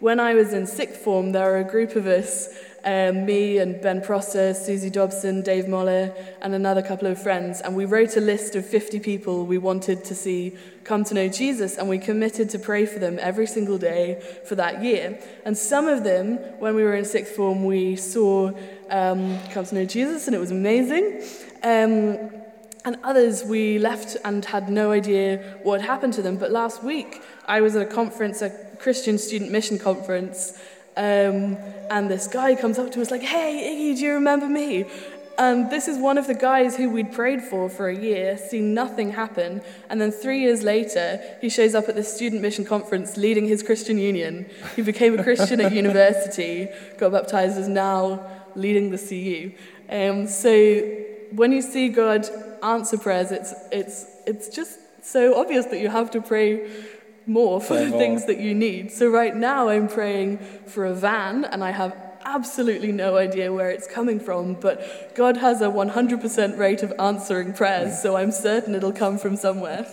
when 0.00 0.20
I 0.20 0.34
was 0.34 0.52
in 0.52 0.66
sixth 0.66 1.00
form, 1.00 1.32
there 1.32 1.50
were 1.50 1.58
a 1.58 1.64
group 1.64 1.96
of 1.96 2.06
us 2.06 2.48
um, 2.86 3.26
me 3.26 3.58
and 3.58 3.80
Ben 3.80 4.00
Prosser, 4.00 4.54
Susie 4.54 4.90
Dobson, 4.90 5.42
Dave 5.42 5.66
Moller, 5.66 6.14
and 6.40 6.54
another 6.54 6.82
couple 6.82 7.08
of 7.08 7.20
friends. 7.20 7.60
And 7.60 7.74
we 7.74 7.84
wrote 7.84 8.16
a 8.16 8.20
list 8.20 8.54
of 8.54 8.64
50 8.64 9.00
people 9.00 9.44
we 9.44 9.58
wanted 9.58 10.04
to 10.04 10.14
see 10.14 10.56
come 10.84 11.02
to 11.02 11.14
know 11.14 11.28
Jesus, 11.28 11.76
and 11.76 11.88
we 11.88 11.98
committed 11.98 12.48
to 12.50 12.60
pray 12.60 12.86
for 12.86 13.00
them 13.00 13.18
every 13.20 13.48
single 13.48 13.76
day 13.76 14.22
for 14.44 14.54
that 14.54 14.84
year. 14.84 15.18
And 15.44 15.58
some 15.58 15.88
of 15.88 16.04
them, 16.04 16.36
when 16.60 16.76
we 16.76 16.84
were 16.84 16.94
in 16.94 17.04
sixth 17.04 17.34
form, 17.34 17.64
we 17.64 17.96
saw 17.96 18.52
um, 18.88 19.36
come 19.50 19.64
to 19.64 19.74
know 19.74 19.84
Jesus, 19.84 20.28
and 20.28 20.36
it 20.36 20.38
was 20.38 20.52
amazing. 20.52 21.22
Um, 21.64 22.30
and 22.84 22.98
others 23.02 23.42
we 23.42 23.80
left 23.80 24.16
and 24.24 24.44
had 24.44 24.68
no 24.68 24.92
idea 24.92 25.58
what 25.64 25.80
had 25.80 25.90
happened 25.90 26.12
to 26.12 26.22
them. 26.22 26.36
But 26.36 26.52
last 26.52 26.84
week, 26.84 27.20
I 27.46 27.60
was 27.60 27.74
at 27.74 27.82
a 27.82 27.92
conference, 27.92 28.42
a 28.42 28.50
Christian 28.78 29.18
student 29.18 29.50
mission 29.50 29.76
conference, 29.76 30.56
um, 30.96 31.56
and 31.90 32.10
this 32.10 32.26
guy 32.26 32.54
comes 32.54 32.78
up 32.78 32.90
to 32.92 33.02
us 33.02 33.10
like, 33.10 33.22
hey, 33.22 33.74
Iggy, 33.74 33.98
do 33.98 34.04
you 34.04 34.14
remember 34.14 34.48
me? 34.48 34.86
And 35.38 35.70
this 35.70 35.86
is 35.86 35.98
one 35.98 36.16
of 36.16 36.26
the 36.26 36.34
guys 36.34 36.76
who 36.76 36.88
we'd 36.88 37.12
prayed 37.12 37.42
for 37.42 37.68
for 37.68 37.88
a 37.88 37.94
year, 37.94 38.38
seen 38.38 38.72
nothing 38.72 39.12
happen. 39.12 39.60
And 39.90 40.00
then 40.00 40.10
three 40.10 40.40
years 40.40 40.62
later, 40.62 41.20
he 41.42 41.50
shows 41.50 41.74
up 41.74 41.90
at 41.90 41.94
this 41.94 42.14
student 42.14 42.40
mission 42.40 42.64
conference 42.64 43.18
leading 43.18 43.46
his 43.46 43.62
Christian 43.62 43.98
union. 43.98 44.46
He 44.74 44.82
became 44.82 45.18
a 45.18 45.22
Christian 45.22 45.60
at 45.60 45.72
university, 45.72 46.68
got 46.96 47.12
baptized, 47.12 47.58
is 47.58 47.68
now 47.68 48.26
leading 48.54 48.90
the 48.90 48.98
CU. 48.98 49.52
Um, 49.90 50.26
so 50.26 50.80
when 51.32 51.52
you 51.52 51.60
see 51.60 51.90
God 51.90 52.26
answer 52.62 52.96
prayers, 52.96 53.30
it's, 53.30 53.52
it's, 53.70 54.06
it's 54.26 54.48
just 54.48 54.78
so 55.04 55.38
obvious 55.38 55.66
that 55.66 55.78
you 55.78 55.90
have 55.90 56.10
to 56.12 56.22
pray 56.22 56.70
more 57.26 57.60
for 57.60 57.74
the 57.74 57.90
things 57.90 58.26
that 58.26 58.38
you 58.38 58.54
need. 58.54 58.92
So 58.92 59.08
right 59.08 59.34
now 59.34 59.68
I'm 59.68 59.88
praying 59.88 60.38
for 60.66 60.86
a 60.86 60.94
van 60.94 61.44
and 61.44 61.62
I 61.62 61.72
have 61.72 61.96
absolutely 62.24 62.92
no 62.92 63.16
idea 63.16 63.52
where 63.52 63.70
it's 63.70 63.86
coming 63.86 64.18
from, 64.18 64.54
but 64.54 65.14
God 65.14 65.36
has 65.36 65.62
a 65.62 65.66
100% 65.66 66.58
rate 66.58 66.82
of 66.82 66.92
answering 66.98 67.52
prayers, 67.52 68.02
so 68.02 68.16
I'm 68.16 68.32
certain 68.32 68.74
it'll 68.74 68.92
come 68.92 69.16
from 69.16 69.36
somewhere. 69.36 69.86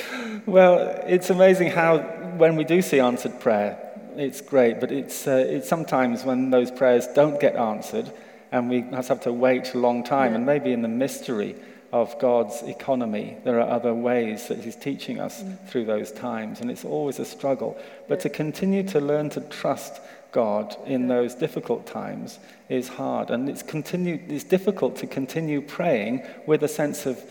well, 0.46 1.02
it's 1.06 1.28
amazing 1.28 1.70
how 1.70 1.98
when 2.38 2.56
we 2.56 2.64
do 2.64 2.80
see 2.80 2.98
answered 2.98 3.38
prayer, 3.40 3.78
it's 4.16 4.40
great, 4.40 4.80
but 4.80 4.90
it's, 4.90 5.26
uh, 5.26 5.44
it's 5.48 5.68
sometimes 5.68 6.24
when 6.24 6.50
those 6.50 6.70
prayers 6.70 7.06
don't 7.08 7.38
get 7.38 7.56
answered 7.56 8.10
and 8.52 8.70
we 8.70 8.80
have 8.80 9.20
to 9.20 9.32
wait 9.32 9.74
a 9.74 9.78
long 9.78 10.02
time, 10.02 10.32
yeah. 10.32 10.36
and 10.36 10.46
maybe 10.46 10.72
in 10.72 10.80
the 10.80 10.88
mystery 10.88 11.56
of 11.92 12.18
God's 12.18 12.62
economy. 12.62 13.36
There 13.44 13.60
are 13.60 13.68
other 13.68 13.94
ways 13.94 14.48
that 14.48 14.58
He's 14.58 14.76
teaching 14.76 15.20
us 15.20 15.42
mm. 15.42 15.68
through 15.68 15.84
those 15.84 16.12
times, 16.12 16.60
and 16.60 16.70
it's 16.70 16.84
always 16.84 17.18
a 17.18 17.24
struggle. 17.24 17.76
But 18.08 18.20
to 18.20 18.28
continue 18.28 18.82
to 18.88 19.00
learn 19.00 19.30
to 19.30 19.40
trust 19.40 20.00
God 20.32 20.76
in 20.86 21.08
those 21.08 21.34
difficult 21.34 21.86
times 21.86 22.38
is 22.68 22.88
hard, 22.88 23.30
and 23.30 23.48
it's, 23.48 23.62
continue, 23.62 24.20
it's 24.28 24.44
difficult 24.44 24.96
to 24.96 25.06
continue 25.06 25.60
praying 25.60 26.22
with 26.46 26.62
a 26.62 26.68
sense 26.68 27.06
of 27.06 27.22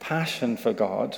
passion 0.00 0.56
for 0.56 0.72
God 0.72 1.16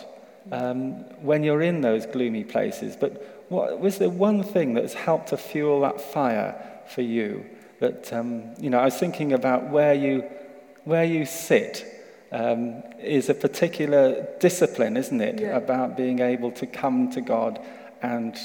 um, 0.52 0.92
when 1.22 1.42
you're 1.42 1.62
in 1.62 1.80
those 1.80 2.06
gloomy 2.06 2.44
places. 2.44 2.96
But 2.96 3.44
what, 3.48 3.78
was 3.80 3.98
there 3.98 4.10
one 4.10 4.42
thing 4.42 4.74
that's 4.74 4.94
helped 4.94 5.28
to 5.28 5.36
fuel 5.36 5.80
that 5.82 6.00
fire 6.00 6.60
for 6.88 7.02
you? 7.02 7.46
That 7.80 8.12
um, 8.12 8.54
you 8.60 8.70
know, 8.70 8.78
I 8.78 8.86
was 8.86 8.96
thinking 8.96 9.32
about 9.32 9.70
where 9.70 9.94
you 9.94 10.24
where 10.84 11.04
you 11.04 11.24
sit 11.24 11.93
um, 12.32 12.82
is 13.00 13.28
a 13.28 13.34
particular 13.34 14.26
discipline, 14.40 14.96
isn't 14.96 15.20
it? 15.20 15.40
Yeah. 15.40 15.56
About 15.56 15.96
being 15.96 16.20
able 16.20 16.50
to 16.52 16.66
come 16.66 17.10
to 17.12 17.20
God 17.20 17.60
and 18.02 18.36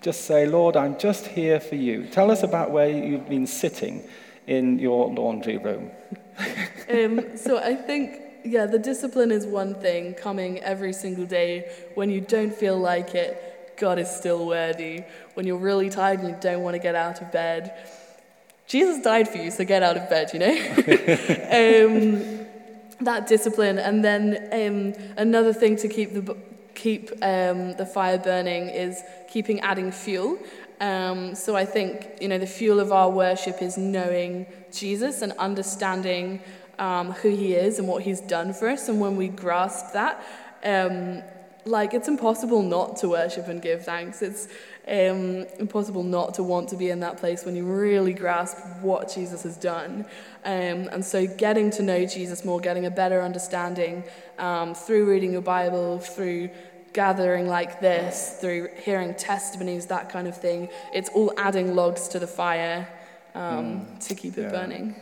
just 0.00 0.24
say, 0.24 0.46
Lord, 0.46 0.76
I'm 0.76 0.98
just 0.98 1.26
here 1.26 1.60
for 1.60 1.76
you. 1.76 2.06
Tell 2.06 2.30
us 2.30 2.42
about 2.42 2.70
where 2.70 2.88
you've 2.88 3.28
been 3.28 3.46
sitting 3.46 4.02
in 4.46 4.78
your 4.78 5.12
laundry 5.12 5.58
room. 5.58 5.90
um, 6.90 7.36
so 7.36 7.58
I 7.58 7.74
think, 7.74 8.20
yeah, 8.44 8.66
the 8.66 8.78
discipline 8.78 9.30
is 9.30 9.46
one 9.46 9.74
thing, 9.74 10.14
coming 10.14 10.60
every 10.60 10.92
single 10.92 11.26
day 11.26 11.70
when 11.94 12.10
you 12.10 12.20
don't 12.20 12.54
feel 12.54 12.78
like 12.78 13.14
it. 13.14 13.74
God 13.76 13.98
is 13.98 14.10
still 14.10 14.46
worthy. 14.46 15.04
When 15.34 15.46
you're 15.46 15.58
really 15.58 15.90
tired 15.90 16.20
and 16.20 16.28
you 16.30 16.36
don't 16.40 16.62
want 16.62 16.74
to 16.74 16.78
get 16.78 16.94
out 16.94 17.20
of 17.20 17.30
bed, 17.30 17.88
Jesus 18.66 19.02
died 19.02 19.28
for 19.28 19.38
you, 19.38 19.50
so 19.50 19.64
get 19.64 19.82
out 19.82 19.96
of 19.96 20.08
bed, 20.10 20.30
you 20.32 20.40
know? 20.40 20.48
um, 22.40 22.45
that 23.00 23.26
discipline. 23.26 23.78
And 23.78 24.04
then 24.04 24.48
um, 24.52 25.14
another 25.16 25.52
thing 25.52 25.76
to 25.76 25.88
keep 25.88 26.12
the 26.14 26.36
keep 26.74 27.10
um, 27.22 27.72
the 27.74 27.86
fire 27.86 28.18
burning 28.18 28.68
is 28.68 29.02
keeping 29.28 29.60
adding 29.60 29.90
fuel. 29.90 30.38
Um, 30.80 31.34
so 31.34 31.56
I 31.56 31.64
think 31.64 32.06
you 32.20 32.28
know 32.28 32.38
the 32.38 32.46
fuel 32.46 32.80
of 32.80 32.92
our 32.92 33.10
worship 33.10 33.62
is 33.62 33.78
knowing 33.78 34.46
Jesus 34.70 35.22
and 35.22 35.32
understanding 35.32 36.40
um, 36.78 37.12
who 37.12 37.30
He 37.30 37.54
is 37.54 37.78
and 37.78 37.88
what 37.88 38.02
He's 38.02 38.20
done 38.20 38.52
for 38.52 38.68
us. 38.68 38.88
And 38.88 39.00
when 39.00 39.16
we 39.16 39.28
grasp 39.28 39.92
that, 39.94 40.22
um, 40.62 41.22
like 41.66 41.94
it's 41.94 42.08
impossible 42.08 42.62
not 42.62 42.96
to 42.98 43.08
worship 43.08 43.48
and 43.48 43.60
give 43.60 43.84
thanks. 43.84 44.22
It's 44.22 44.48
um, 44.86 45.46
impossible 45.58 46.02
not 46.02 46.34
to 46.34 46.42
want 46.42 46.68
to 46.70 46.76
be 46.76 46.90
in 46.90 47.00
that 47.00 47.18
place 47.18 47.44
when 47.44 47.56
you 47.56 47.64
really 47.64 48.14
grasp 48.14 48.56
what 48.80 49.12
Jesus 49.12 49.42
has 49.42 49.56
done. 49.56 50.06
Um, 50.44 50.88
and 50.92 51.04
so, 51.04 51.26
getting 51.26 51.70
to 51.72 51.82
know 51.82 52.06
Jesus 52.06 52.44
more, 52.44 52.60
getting 52.60 52.86
a 52.86 52.90
better 52.90 53.20
understanding 53.20 54.04
um, 54.38 54.74
through 54.74 55.10
reading 55.10 55.32
your 55.32 55.42
Bible, 55.42 55.98
through 55.98 56.50
gathering 56.92 57.46
like 57.48 57.80
this, 57.80 58.38
through 58.40 58.68
hearing 58.76 59.14
testimonies, 59.14 59.86
that 59.86 60.08
kind 60.08 60.28
of 60.28 60.36
thing, 60.36 60.68
it's 60.94 61.10
all 61.10 61.32
adding 61.36 61.74
logs 61.74 62.08
to 62.08 62.18
the 62.18 62.26
fire 62.26 62.88
mm. 63.34 64.06
to 64.06 64.14
keep 64.14 64.38
it 64.38 64.42
yeah. 64.42 64.50
burning. 64.50 64.94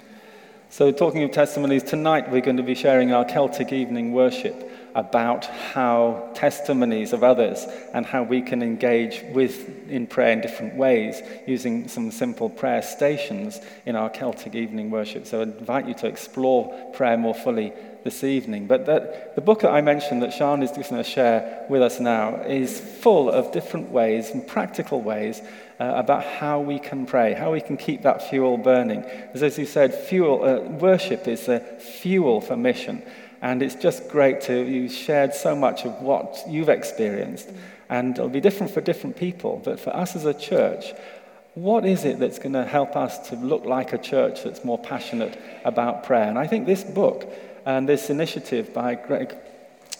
So, 0.71 0.91
talking 0.91 1.23
of 1.23 1.31
testimonies, 1.31 1.83
tonight 1.83 2.31
we're 2.31 2.41
going 2.41 2.57
to 2.57 2.63
be 2.63 2.75
sharing 2.75 3.13
our 3.13 3.25
Celtic 3.25 3.73
evening 3.73 4.13
worship 4.13 4.71
about 4.95 5.47
how 5.47 6.31
testimonies 6.35 7.13
of 7.13 7.25
others 7.25 7.67
and 7.93 8.07
how 8.07 8.23
we 8.23 8.41
can 8.41 8.63
engage 8.63 9.23
with 9.33 9.89
in 9.89 10.07
prayer 10.07 10.33
in 10.33 10.41
different 10.41 10.75
ways 10.77 11.21
using 11.47 11.89
some 11.89 12.11
simple 12.11 12.49
prayer 12.49 12.83
stations 12.83 13.61
in 13.87 13.97
our 13.97 14.09
Celtic 14.09 14.55
evening 14.55 14.91
worship. 14.91 15.27
So 15.27 15.41
I 15.41 15.43
invite 15.43 15.89
you 15.89 15.95
to 15.95 16.07
explore 16.07 16.93
prayer 16.93 17.17
more 17.17 17.35
fully 17.35 17.73
this 18.05 18.23
evening. 18.23 18.67
But 18.67 18.87
that, 18.87 19.35
the 19.35 19.41
book 19.41 19.63
that 19.63 19.73
I 19.73 19.81
mentioned 19.81 20.23
that 20.23 20.33
Sean 20.33 20.63
is 20.63 20.71
going 20.71 20.85
to 20.85 21.03
share 21.03 21.67
with 21.69 21.83
us 21.83 21.99
now 21.99 22.37
is 22.43 22.79
full 22.79 23.31
of 23.31 23.51
different 23.51 23.91
ways 23.91 24.31
and 24.31 24.47
practical 24.47 25.01
ways 25.01 25.41
uh, 25.81 25.93
about 25.97 26.25
how 26.25 26.61
we 26.61 26.79
can 26.79 27.07
pray, 27.07 27.33
how 27.33 27.53
we 27.53 27.61
can 27.61 27.77
keep 27.77 28.03
that 28.03 28.29
fuel 28.29 28.59
burning. 28.59 29.03
As, 29.33 29.43
as 29.43 29.59
you 29.59 29.67
said, 29.67 29.95
fuel, 29.95 30.45
uh, 30.45 30.61
worship 30.61 31.27
is 31.27 31.47
the 31.47 31.61
fuel 31.61 32.41
for 32.41 32.57
mission. 32.57 33.03
And 33.45 33.63
it's 33.63 33.75
just 33.75 34.09
great 34.09 34.41
to, 34.43 34.65
you 34.65 34.89
shared 34.89 35.35
so 35.35 35.55
much 35.55 35.85
of 35.85 36.01
what 36.01 36.43
you've 36.49 36.71
experienced. 36.71 37.51
And 37.91 38.17
it'll 38.17 38.31
be 38.31 38.41
different 38.41 38.73
for 38.73 38.81
different 38.81 39.19
people. 39.19 39.61
But 39.63 39.79
for 39.79 39.95
us 39.95 40.17
as 40.17 40.25
a 40.25 40.33
church, 40.33 40.95
what 41.53 41.85
is 41.85 42.07
it 42.07 42.19
that's 42.19 42.39
going 42.39 42.55
to 42.55 42.65
help 42.65 42.97
us 42.97 43.29
to 43.29 43.37
look 43.37 43.67
like 43.67 43.93
a 43.93 43.99
church 43.99 44.45
that's 44.45 44.65
more 44.65 44.79
passionate 44.79 45.39
about 45.63 46.05
prayer? 46.05 46.25
And 46.25 46.39
I 46.39 46.47
think 46.47 46.65
this 46.65 46.85
book 46.85 47.31
and 47.67 47.87
this 47.87 48.09
initiative 48.09 48.73
by 48.73 48.95
Greig, 48.95 49.37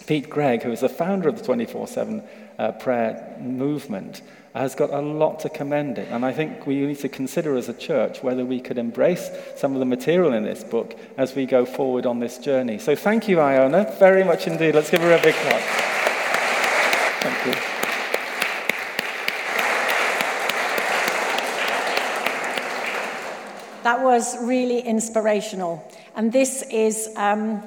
Pete 0.07 0.31
Greig, 0.31 0.63
who 0.63 0.73
is 0.73 0.81
the 0.81 0.89
founder 0.89 1.29
of 1.29 1.37
the 1.37 1.45
24 1.45 1.87
7 1.87 2.23
uh, 2.59 2.73
prayer 2.73 3.37
movement 3.43 4.23
has 4.55 4.77
got 4.77 4.91
a 4.91 5.01
lot 5.01 5.41
to 5.41 5.49
commend 5.49 5.99
it. 5.99 6.09
And 6.11 6.25
I 6.25 6.33
think 6.33 6.65
we 6.65 6.87
need 6.87 7.01
to 7.01 7.09
consider 7.09 7.57
as 7.57 7.69
a 7.69 7.75
church 7.75 8.23
whether 8.23 8.45
we 8.45 8.61
could 8.61 8.79
embrace 8.79 9.29
some 9.57 9.73
of 9.75 9.81
the 9.81 9.85
material 9.85 10.33
in 10.33 10.45
this 10.45 10.63
book 10.63 10.97
as 11.17 11.35
we 11.35 11.45
go 11.45 11.67
forward 11.67 12.07
on 12.07 12.21
this 12.21 12.39
journey. 12.39 12.79
So 12.79 12.95
thank 12.95 13.29
you, 13.29 13.41
Iona, 13.41 13.93
very 13.99 14.23
much 14.23 14.47
indeed. 14.47 14.77
Let's 14.77 14.91
give 14.91 15.01
her 15.01 15.13
a 15.13 15.21
big 15.21 15.35
clap. 15.35 15.61
Thank 17.21 17.47
you. 17.47 17.53
That 23.83 24.03
was 24.03 24.43
really 24.43 24.79
inspirational. 24.79 25.87
And 26.15 26.33
this 26.33 26.63
is, 26.71 27.11
um, 27.17 27.61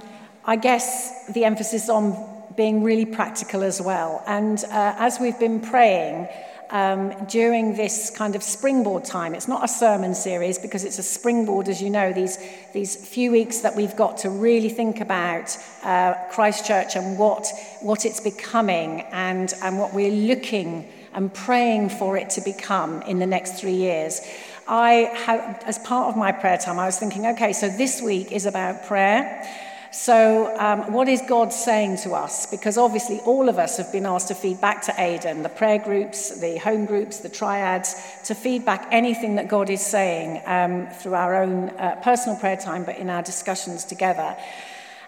I 0.45 0.55
guess, 0.55 1.27
the 1.33 1.43
emphasis 1.43 1.89
on 1.89 2.15
being 2.55 2.81
really 2.81 3.05
practical 3.05 3.61
as 3.61 3.81
well. 3.81 4.23
And 4.25 4.63
uh, 4.63 4.95
as 4.97 5.19
we've 5.19 5.37
been 5.37 5.59
praying, 5.59 6.27
um, 6.69 7.13
during 7.25 7.75
this 7.75 8.09
kind 8.09 8.35
of 8.35 8.43
springboard 8.43 9.05
time. 9.05 9.33
It's 9.33 9.47
not 9.47 9.63
a 9.63 9.67
sermon 9.67 10.13
series 10.13 10.57
because 10.59 10.83
it's 10.83 10.99
a 10.99 11.03
springboard, 11.03 11.67
as 11.67 11.81
you 11.81 11.89
know, 11.89 12.13
these, 12.13 12.37
these 12.73 12.95
few 12.95 13.31
weeks 13.31 13.59
that 13.59 13.75
we've 13.75 13.95
got 13.95 14.17
to 14.19 14.29
really 14.29 14.69
think 14.69 14.99
about 14.99 15.57
uh, 15.83 16.13
Christchurch 16.31 16.95
and 16.95 17.17
what, 17.17 17.47
what 17.81 18.05
it's 18.05 18.19
becoming 18.19 19.01
and, 19.11 19.53
and 19.61 19.79
what 19.79 19.93
we're 19.93 20.11
looking 20.11 20.87
and 21.13 21.33
praying 21.33 21.89
for 21.89 22.17
it 22.17 22.29
to 22.31 22.41
become 22.41 23.01
in 23.03 23.19
the 23.19 23.25
next 23.25 23.59
three 23.59 23.75
years. 23.75 24.21
I 24.67 25.11
have, 25.25 25.63
as 25.65 25.79
part 25.79 26.09
of 26.09 26.17
my 26.17 26.31
prayer 26.31 26.57
time, 26.57 26.77
I 26.77 26.85
was 26.85 26.99
thinking, 26.99 27.25
okay, 27.27 27.53
so 27.53 27.69
this 27.69 28.01
week 28.01 28.31
is 28.31 28.45
about 28.45 28.85
prayer. 28.85 29.43
So, 29.91 30.55
um, 30.59 30.91
what 30.91 31.07
is 31.07 31.21
God 31.27 31.53
saying 31.53 31.97
to 31.97 32.11
us? 32.13 32.45
Because 32.45 32.77
obviously, 32.77 33.19
all 33.21 33.47
of 33.47 33.57
us 33.57 33.77
have 33.77 33.91
been 33.91 34.05
asked 34.05 34.27
to 34.27 34.35
feed 34.35 34.59
back 34.59 34.81
to 34.83 34.93
Aidan, 34.97 35.43
the 35.43 35.49
prayer 35.49 35.79
groups, 35.79 36.39
the 36.39 36.57
home 36.57 36.85
groups, 36.85 37.19
the 37.19 37.29
triads, 37.29 37.95
to 38.25 38.35
feed 38.35 38.65
back 38.65 38.87
anything 38.91 39.35
that 39.35 39.47
God 39.47 39.69
is 39.69 39.85
saying 39.85 40.41
um, 40.45 40.87
through 40.87 41.13
our 41.13 41.41
own 41.41 41.69
uh, 41.69 41.99
personal 42.03 42.37
prayer 42.37 42.57
time, 42.57 42.83
but 42.83 42.97
in 42.97 43.09
our 43.09 43.23
discussions 43.23 43.85
together. 43.85 44.35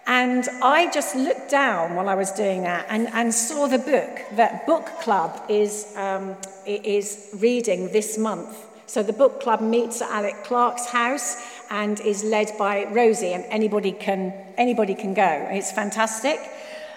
And 0.07 0.47
I 0.63 0.89
just 0.91 1.15
looked 1.15 1.51
down 1.51 1.95
while 1.95 2.09
I 2.09 2.15
was 2.15 2.31
doing 2.31 2.63
that 2.63 2.85
and, 2.89 3.09
and 3.09 3.33
saw 3.33 3.67
the 3.67 3.77
book 3.77 4.21
that 4.37 4.65
Book 4.65 4.85
Club 5.01 5.45
is, 5.49 5.93
um, 5.95 6.35
is 6.65 7.29
reading 7.35 7.91
this 7.91 8.17
month. 8.17 8.65
So 8.89 9.03
the 9.03 9.13
book 9.13 9.39
club 9.39 9.61
meets 9.61 10.01
at 10.01 10.09
Alec 10.09 10.43
Clark's 10.43 10.87
house 10.87 11.37
and 11.69 11.99
is 12.01 12.23
led 12.23 12.51
by 12.57 12.85
Rosie, 12.85 13.33
and 13.33 13.45
anybody 13.45 13.91
can, 13.91 14.33
anybody 14.57 14.95
can 14.95 15.13
go. 15.13 15.47
It's 15.51 15.71
fantastic. 15.71 16.39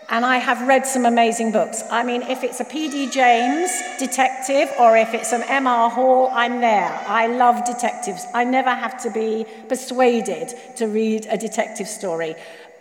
And 0.09 0.27
I 0.27 0.39
have 0.39 0.67
read 0.69 0.85
some 0.85 1.07
amazing 1.07 1.53
books. 1.53 1.83
I 1.91 2.03
mean, 2.03 2.23
if 2.23 2.43
it's 2.43 2.61
a 2.61 2.65
P.D. 2.65 3.11
James 3.11 3.71
detective 3.99 4.71
or 4.79 4.97
if 4.97 5.15
it's 5.15 5.33
an 5.33 5.43
M.R. 5.43 5.89
Hall, 5.89 6.29
I'm 6.33 6.61
there. 6.61 6.93
I 7.07 7.29
love 7.29 7.65
detectives. 7.65 8.27
I 8.35 8.45
never 8.45 8.71
have 8.71 9.01
to 9.05 9.11
be 9.11 9.47
persuaded 9.69 10.53
to 10.77 10.89
read 10.89 11.27
a 11.31 11.39
detective 11.39 11.89
story. 11.89 12.35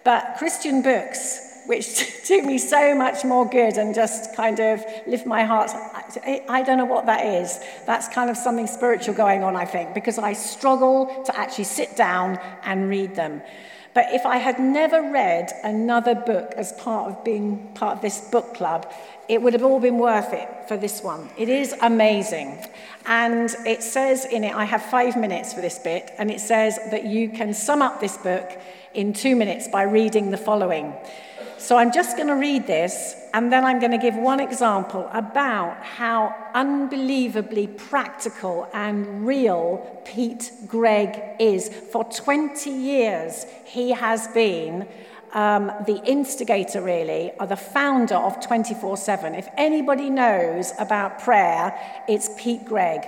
But 0.03 0.35
Christian 0.39 0.81
books, 0.81 1.50
which 1.65 2.23
do 2.27 2.41
me 2.43 2.57
so 2.57 2.95
much 2.95 3.23
more 3.23 3.47
good 3.47 3.77
and 3.77 3.93
just 3.95 4.35
kind 4.35 4.59
of 4.59 4.83
lift 5.07 5.25
my 5.25 5.43
heart. 5.43 5.71
I 6.25 6.63
don't 6.63 6.77
know 6.77 6.85
what 6.85 7.05
that 7.05 7.25
is. 7.25 7.59
That's 7.85 8.07
kind 8.07 8.29
of 8.29 8.37
something 8.37 8.67
spiritual 8.67 9.15
going 9.15 9.43
on, 9.43 9.55
I 9.55 9.65
think, 9.65 9.93
because 9.93 10.17
I 10.17 10.33
struggle 10.33 11.23
to 11.25 11.37
actually 11.37 11.65
sit 11.65 11.95
down 11.95 12.39
and 12.63 12.89
read 12.89 13.15
them. 13.15 13.41
But 13.93 14.13
if 14.13 14.25
I 14.25 14.37
had 14.37 14.57
never 14.57 15.11
read 15.11 15.51
another 15.63 16.15
book 16.15 16.53
as 16.55 16.71
part 16.73 17.11
of 17.11 17.23
being 17.25 17.73
part 17.73 17.97
of 17.97 18.01
this 18.01 18.21
book 18.21 18.53
club, 18.53 18.91
it 19.27 19.41
would 19.41 19.53
have 19.53 19.63
all 19.63 19.81
been 19.81 19.97
worth 19.97 20.31
it 20.31 20.47
for 20.67 20.77
this 20.77 21.01
one. 21.03 21.29
It 21.37 21.49
is 21.49 21.75
amazing. 21.81 22.65
And 23.05 23.53
it 23.65 23.83
says 23.83 24.25
in 24.25 24.45
it, 24.45 24.55
I 24.55 24.63
have 24.63 24.81
five 24.81 25.17
minutes 25.17 25.53
for 25.53 25.59
this 25.59 25.77
bit, 25.77 26.11
and 26.17 26.31
it 26.31 26.39
says 26.39 26.79
that 26.91 27.05
you 27.05 27.29
can 27.29 27.53
sum 27.53 27.81
up 27.81 27.99
this 27.99 28.17
book 28.17 28.49
in 28.93 29.11
two 29.11 29.35
minutes 29.35 29.67
by 29.67 29.83
reading 29.83 30.31
the 30.31 30.37
following. 30.37 30.93
So 31.61 31.77
I'm 31.77 31.91
just 31.93 32.17
going 32.17 32.27
to 32.27 32.35
read 32.35 32.65
this, 32.65 33.15
and 33.35 33.53
then 33.53 33.63
I'm 33.63 33.79
going 33.79 33.91
to 33.91 33.99
give 33.99 34.15
one 34.15 34.39
example 34.39 35.07
about 35.13 35.77
how 35.83 36.33
unbelievably 36.55 37.67
practical 37.67 38.67
and 38.73 39.27
real 39.27 40.01
Pete 40.03 40.51
Greig 40.65 41.21
is. 41.39 41.69
For 41.69 42.03
20 42.03 42.67
years, 42.71 43.45
he 43.63 43.91
has 43.91 44.27
been 44.29 44.87
um, 45.33 45.71
the 45.85 46.01
instigator, 46.03 46.81
really, 46.81 47.31
or 47.39 47.45
the 47.45 47.55
founder 47.55 48.15
of 48.15 48.43
24 48.43 48.97
7. 48.97 49.35
If 49.35 49.47
anybody 49.55 50.09
knows 50.09 50.73
about 50.79 51.19
prayer, 51.19 51.79
it's 52.07 52.31
Pete 52.39 52.65
Greig. 52.65 53.07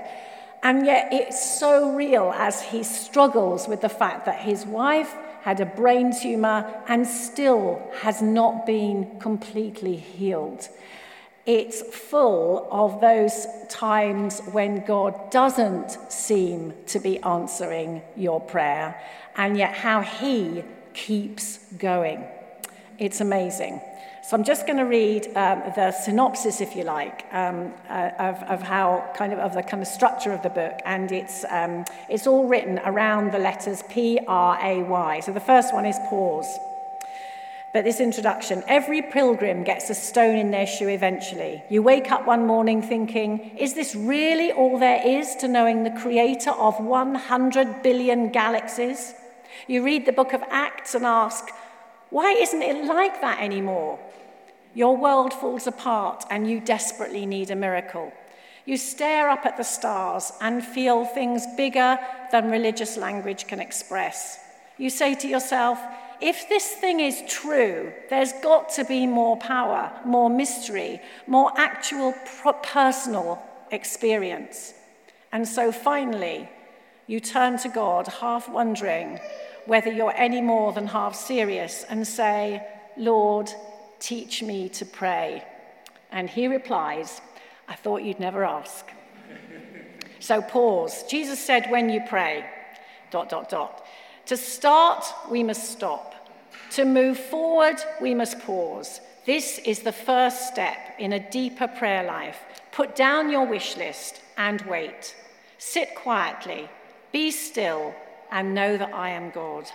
And 0.62 0.86
yet, 0.86 1.10
it's 1.12 1.44
so 1.44 1.96
real 1.96 2.32
as 2.38 2.62
he 2.62 2.84
struggles 2.84 3.68
with 3.68 3.82
the 3.82 3.90
fact 3.90 4.28
that 4.28 4.42
his 4.42 4.64
wife 4.64 5.12
had 5.44 5.60
a 5.60 5.66
brain 5.66 6.14
tumor, 6.18 6.66
and 6.88 7.06
still 7.06 7.82
has 8.02 8.22
not 8.22 8.66
been 8.66 9.20
completely 9.20 9.98
healed. 9.98 10.68
It's 11.46 11.82
full 11.82 12.70
of 12.72 13.02
those 13.02 13.46
times 13.68 14.40
when 14.54 14.86
God 14.86 15.30
doesn't 15.32 15.98
seem 16.10 16.74
to 16.88 17.00
be 17.00 17.20
answering 17.20 18.02
your 18.16 18.40
prayer, 18.40 19.00
and 19.36 19.58
yet 19.58 19.74
how 19.74 20.00
He 20.02 20.64
keeps 20.94 21.58
going. 21.78 22.24
It's 22.98 23.20
amazing. 23.20 23.82
So 24.26 24.38
I'm 24.38 24.46
just 24.46 24.66
going 24.66 24.78
to 24.78 24.86
read 24.86 25.26
um, 25.36 25.64
the 25.76 25.92
synopsis, 25.92 26.62
if 26.62 26.78
you 26.78 26.86
like, 26.86 27.26
um, 27.34 27.74
uh, 27.90 28.12
of, 28.18 28.42
of 28.44 28.62
how 28.62 29.12
kind 29.18 29.34
of 29.34 29.40
of 29.40 29.54
the 29.54 29.62
kind 29.62 29.84
of 29.84 29.88
structure 29.88 30.32
of 30.32 30.42
the 30.42 30.50
book, 30.50 30.80
and 30.86 31.12
it's 31.12 31.44
um, 31.50 31.84
it's 32.08 32.26
all 32.26 32.48
written 32.48 32.80
around 32.86 33.34
the 33.34 33.38
letters 33.38 33.84
P 33.90 34.22
R 34.26 34.58
A 34.64 34.82
Y. 34.82 35.20
So 35.20 35.34
the 35.34 35.42
first 35.42 35.74
one 35.74 35.86
is 35.86 35.98
pause. 36.10 36.58
But 37.74 37.84
this 37.84 38.00
introduction 38.00 38.64
every 38.66 39.02
pilgrim 39.02 39.66
gets 39.66 39.90
a 39.90 39.94
stone 39.94 40.38
in 40.38 40.52
their 40.52 40.68
shoe 40.68 40.88
eventually. 40.88 41.62
You 41.70 41.84
wake 41.84 42.10
up 42.10 42.26
one 42.26 42.48
morning 42.48 42.82
thinking, 42.82 43.58
is 43.58 43.74
this 43.74 43.94
really 43.94 44.54
all 44.54 44.80
there 44.80 45.06
is 45.06 45.36
to 45.42 45.50
knowing 45.50 45.84
the 45.84 46.00
creator 46.00 46.52
of 46.52 46.80
100 46.80 47.84
billion 47.84 48.30
galaxies? 48.30 49.16
You 49.68 49.84
read 49.84 50.06
the 50.06 50.14
book 50.14 50.32
of 50.32 50.44
Acts 50.50 50.96
and 50.96 51.06
ask, 51.06 51.50
why 52.14 52.34
isn't 52.34 52.62
it 52.62 52.86
like 52.86 53.22
that 53.22 53.42
anymore? 53.42 54.00
Your 54.76 54.96
world 54.96 55.34
falls 55.34 55.66
apart 55.66 56.26
and 56.30 56.48
you 56.48 56.60
desperately 56.60 57.26
need 57.26 57.50
a 57.50 57.56
miracle. 57.56 58.14
You 58.66 58.78
stare 58.78 59.30
up 59.30 59.48
at 59.48 59.58
the 59.58 59.64
stars 59.64 60.32
and 60.40 60.64
feel 60.64 61.06
things 61.06 61.48
bigger 61.58 61.98
than 62.32 62.52
religious 62.52 62.98
language 62.98 63.48
can 63.48 63.60
express. 63.60 64.38
You 64.78 64.92
say 64.92 65.16
to 65.16 65.28
yourself, 65.28 65.80
if 66.22 66.48
this 66.50 66.68
thing 66.74 67.00
is 67.00 67.24
true, 67.28 67.92
there's 68.12 68.34
got 68.44 68.70
to 68.74 68.86
be 68.86 69.08
more 69.08 69.38
power, 69.38 69.92
more 70.06 70.30
mystery, 70.30 71.02
more 71.26 71.52
actual 71.58 72.14
personal 72.62 73.42
experience. 73.72 74.76
And 75.32 75.48
so 75.48 75.72
finally, 75.72 76.48
you 77.08 77.20
turn 77.20 77.58
to 77.58 77.70
God, 77.70 78.08
half 78.08 78.48
wondering 78.48 79.20
whether 79.66 79.92
you're 79.92 80.16
any 80.16 80.42
more 80.42 80.74
than 80.74 80.88
half 80.88 81.16
serious, 81.16 81.86
and 81.90 82.06
say, 82.08 82.66
Lord, 82.98 83.52
Teach 84.04 84.44
me 84.44 84.68
to 84.68 84.86
pray. 84.86 85.46
And 86.12 86.30
he 86.30 86.48
replies, 86.50 87.22
I 87.70 87.76
thought 87.76 88.04
you'd 88.04 88.20
never 88.20 88.44
ask. 88.44 88.86
so 90.20 90.42
pause. 90.42 91.04
Jesus 91.04 91.40
said, 91.40 91.72
when 91.72 91.90
you 91.90 92.02
pray, 92.10 92.46
dot, 93.12 93.30
dot, 93.30 93.48
dot. 93.48 93.86
To 94.26 94.36
start, 94.36 95.06
we 95.32 95.42
must 95.42 95.72
stop. 95.72 96.16
To 96.72 96.84
move 96.84 97.18
forward, 97.18 97.78
we 98.02 98.14
must 98.14 98.40
pause. 98.40 99.00
This 99.26 99.58
is 99.60 99.80
the 99.80 99.94
first 99.94 100.50
step 100.50 100.96
in 101.00 101.14
a 101.14 101.32
deeper 101.32 101.70
prayer 101.70 102.04
life. 102.04 102.40
Put 102.74 102.98
down 102.98 103.32
your 103.32 103.46
wish 103.46 103.78
list 103.78 104.20
and 104.36 104.60
wait. 104.64 105.16
Sit 105.60 105.96
quietly, 105.96 106.68
be 107.14 107.32
still, 107.32 107.96
and 108.34 108.56
know 108.56 108.76
that 108.76 108.94
I 108.94 109.12
am 109.12 109.30
God. 109.30 109.70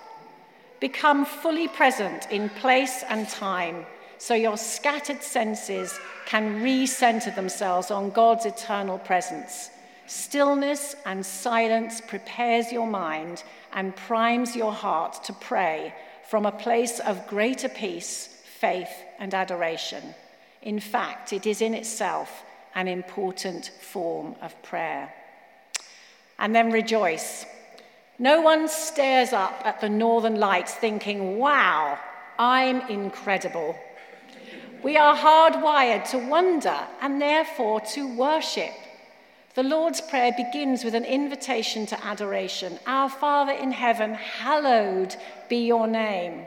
Become 0.81 1.25
fully 1.25 1.69
present 1.69 2.27
in 2.31 2.51
place 2.51 3.05
and 3.09 3.29
time 3.29 3.87
so 4.19 4.35
your 4.35 4.57
scattered 4.57 5.23
senses 5.23 5.99
can 6.27 6.61
recenter 6.61 7.35
themselves 7.35 7.91
on 7.93 8.11
God's 8.11 8.47
eternal 8.47 8.99
presence. 8.99 9.71
Stillness 10.07 10.97
and 11.07 11.25
silence 11.25 12.01
prepares 12.01 12.73
your 12.73 12.87
mind 12.87 13.45
and 13.73 13.95
primes 13.95 14.57
your 14.57 14.73
heart 14.73 15.23
to 15.25 15.33
pray 15.33 15.95
from 16.29 16.45
a 16.45 16.53
place 16.53 16.99
of 16.99 17.29
greater 17.29 17.69
peace, 17.69 18.43
faith, 18.59 18.91
and 19.21 19.35
adoration. 19.35 20.03
In 20.63 20.81
fact, 20.81 21.33
it 21.33 21.47
is 21.47 21.63
in 21.63 21.75
itself 21.75 22.43
an 22.75 22.89
important 22.89 23.71
form 23.81 24.35
of 24.43 24.61
prayer. 24.63 25.15
And 26.41 26.55
then 26.55 26.73
rejoice. 26.73 27.47
No 28.19 28.41
one 28.41 28.67
stares 28.69 29.33
up 29.33 29.63
at 29.65 29.81
the 29.81 29.89
northern 29.89 30.41
lights 30.41 30.75
thinking, 30.75 31.39
wow, 31.39 31.99
I'm 32.39 32.81
incredible. 32.89 33.79
We 34.83 34.97
are 34.97 35.17
hardwired 35.17 36.11
to 36.11 36.19
wonder 36.19 36.77
and 37.01 37.21
therefore 37.21 37.81
to 37.93 38.17
worship. 38.17 38.73
The 39.55 39.63
Lord's 39.63 40.01
Prayer 40.01 40.33
begins 40.37 40.85
with 40.85 40.95
an 40.95 41.05
invitation 41.05 41.87
to 41.87 42.05
adoration 42.05 42.79
Our 42.87 43.09
Father 43.09 43.53
in 43.53 43.73
heaven, 43.73 44.15
hallowed 44.15 45.17
be 45.49 45.67
your 45.67 45.87
name. 45.87 46.47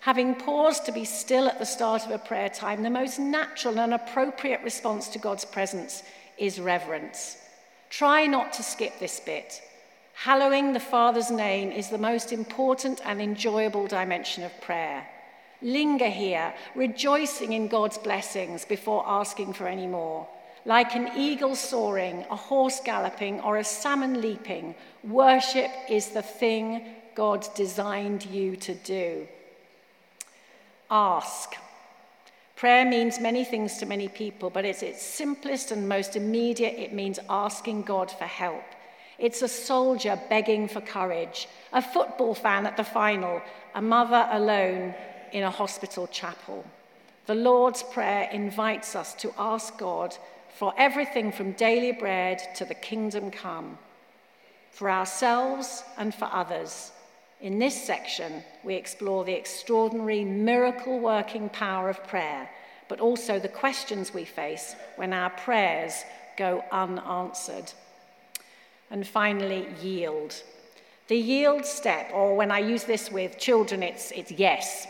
Having 0.00 0.36
paused 0.36 0.86
to 0.86 0.92
be 0.92 1.04
still 1.04 1.46
at 1.46 1.58
the 1.58 1.66
start 1.66 2.04
of 2.06 2.10
a 2.10 2.18
prayer 2.18 2.48
time, 2.48 2.82
the 2.82 2.90
most 2.90 3.18
natural 3.18 3.78
and 3.78 3.92
appropriate 3.92 4.62
response 4.62 5.08
to 5.08 5.18
God's 5.18 5.44
presence 5.44 6.02
is 6.38 6.58
reverence. 6.58 7.36
Try 7.90 8.26
not 8.26 8.52
to 8.54 8.62
skip 8.62 8.98
this 8.98 9.20
bit. 9.20 9.60
Hallowing 10.24 10.74
the 10.74 10.80
Father's 10.80 11.30
name 11.30 11.72
is 11.72 11.88
the 11.88 11.96
most 11.96 12.30
important 12.30 13.00
and 13.06 13.22
enjoyable 13.22 13.86
dimension 13.86 14.44
of 14.44 14.60
prayer. 14.60 15.08
Linger 15.62 16.10
here, 16.10 16.52
rejoicing 16.74 17.54
in 17.54 17.68
God's 17.68 17.96
blessings 17.96 18.66
before 18.66 19.02
asking 19.06 19.54
for 19.54 19.66
any 19.66 19.86
more. 19.86 20.28
Like 20.66 20.94
an 20.94 21.12
eagle 21.16 21.56
soaring, 21.56 22.26
a 22.30 22.36
horse 22.36 22.82
galloping, 22.84 23.40
or 23.40 23.56
a 23.56 23.64
salmon 23.64 24.20
leaping, 24.20 24.74
worship 25.02 25.70
is 25.88 26.08
the 26.10 26.20
thing 26.20 26.84
God 27.14 27.46
designed 27.54 28.26
you 28.26 28.56
to 28.56 28.74
do. 28.74 29.26
Ask. 30.90 31.54
Prayer 32.56 32.84
means 32.84 33.18
many 33.18 33.42
things 33.42 33.78
to 33.78 33.86
many 33.86 34.08
people, 34.08 34.50
but 34.50 34.66
it's 34.66 34.82
its 34.82 35.02
simplest 35.02 35.70
and 35.70 35.88
most 35.88 36.14
immediate. 36.14 36.78
It 36.78 36.92
means 36.92 37.18
asking 37.30 37.84
God 37.84 38.10
for 38.10 38.26
help. 38.26 38.64
It's 39.20 39.42
a 39.42 39.48
soldier 39.48 40.20
begging 40.28 40.66
for 40.66 40.80
courage, 40.80 41.46
a 41.72 41.80
football 41.82 42.34
fan 42.34 42.66
at 42.66 42.76
the 42.76 42.84
final, 42.84 43.40
a 43.74 43.82
mother 43.82 44.26
alone 44.32 44.94
in 45.32 45.44
a 45.44 45.50
hospital 45.50 46.08
chapel. 46.08 46.64
The 47.26 47.34
Lord's 47.36 47.84
Prayer 47.84 48.28
invites 48.32 48.96
us 48.96 49.14
to 49.14 49.32
ask 49.38 49.78
God 49.78 50.16
for 50.58 50.74
everything 50.76 51.30
from 51.30 51.52
daily 51.52 51.92
bread 51.92 52.40
to 52.56 52.64
the 52.64 52.74
kingdom 52.74 53.30
come, 53.30 53.78
for 54.72 54.90
ourselves 54.90 55.84
and 55.96 56.12
for 56.12 56.28
others 56.32 56.90
in 57.40 57.58
this 57.58 57.82
section, 57.82 58.44
we 58.62 58.74
explore 58.74 59.24
the 59.24 59.32
extraordinary 59.32 60.24
miracle 60.24 60.98
working 61.00 61.48
power 61.48 61.88
of 61.88 62.06
prayer, 62.06 62.50
but 62.86 63.00
also 63.00 63.38
the 63.38 63.48
questions 63.48 64.12
we 64.12 64.26
face 64.26 64.74
when 64.96 65.14
our 65.14 65.30
prayers 65.30 66.04
go 66.36 66.62
unanswered. 66.70 67.72
And 68.90 69.06
finally, 69.06 69.68
yield. 69.80 70.42
The 71.08 71.16
yield 71.16 71.64
step, 71.64 72.10
or 72.12 72.36
when 72.36 72.50
I 72.50 72.58
use 72.58 72.84
this 72.84 73.10
with 73.10 73.38
children, 73.38 73.82
it's, 73.82 74.10
it's 74.12 74.32
yes. 74.32 74.86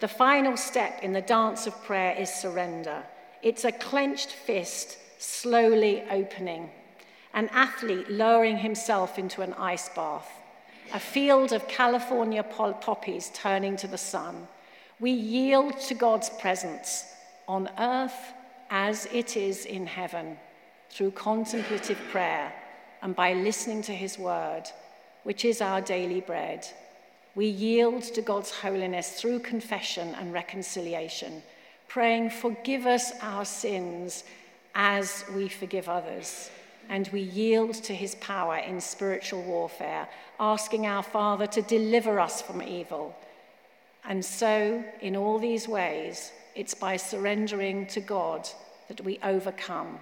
The 0.00 0.08
final 0.08 0.56
step 0.56 1.02
in 1.02 1.12
the 1.12 1.20
dance 1.20 1.66
of 1.66 1.84
prayer 1.84 2.14
is 2.18 2.32
surrender. 2.32 3.02
It's 3.42 3.64
a 3.64 3.72
clenched 3.72 4.30
fist 4.30 4.98
slowly 5.18 6.02
opening, 6.10 6.70
an 7.32 7.48
athlete 7.52 8.10
lowering 8.10 8.58
himself 8.58 9.18
into 9.18 9.42
an 9.42 9.54
ice 9.54 9.88
bath 9.90 10.28
a 10.92 11.00
field 11.00 11.52
of 11.52 11.66
California 11.66 12.42
poppies 12.42 13.30
turning 13.34 13.76
to 13.76 13.88
the 13.88 13.98
sun. 13.98 14.46
We 15.00 15.10
yield 15.10 15.78
to 15.80 15.94
God's 15.94 16.30
presence 16.30 17.04
on 17.48 17.68
earth 17.78 18.32
as 18.70 19.06
it 19.12 19.36
is 19.36 19.64
in 19.64 19.86
heaven 19.86 20.36
through 20.90 21.10
contemplative 21.12 21.98
prayer 22.10 22.52
and 23.04 23.14
by 23.14 23.34
listening 23.34 23.82
to 23.82 23.92
his 23.92 24.18
word, 24.18 24.64
which 25.22 25.44
is 25.44 25.60
our 25.60 25.80
daily 25.80 26.20
bread. 26.20 26.66
We 27.36 27.46
yield 27.46 28.02
to 28.02 28.22
God's 28.22 28.50
holiness 28.50 29.20
through 29.20 29.38
confession 29.40 30.16
and 30.16 30.32
reconciliation, 30.32 31.44
praying, 31.86 32.30
Forgive 32.30 32.86
us 32.86 33.12
our 33.22 33.44
sins 33.44 34.24
as 34.74 35.24
we 35.32 35.48
forgive 35.48 35.88
others 35.88 36.50
and 36.88 37.08
we 37.12 37.20
yield 37.20 37.74
to 37.74 37.94
his 37.94 38.14
power 38.16 38.56
in 38.56 38.80
spiritual 38.80 39.42
warfare, 39.42 40.08
asking 40.38 40.86
our 40.86 41.02
Father 41.02 41.46
to 41.46 41.62
deliver 41.62 42.20
us 42.20 42.42
from 42.42 42.62
evil. 42.62 43.16
And 44.04 44.24
so, 44.24 44.84
in 45.00 45.16
all 45.16 45.38
these 45.38 45.66
ways, 45.66 46.32
it's 46.54 46.74
by 46.74 46.96
surrendering 46.96 47.86
to 47.88 48.00
God 48.00 48.48
that 48.88 49.00
we 49.00 49.18
overcome, 49.22 49.98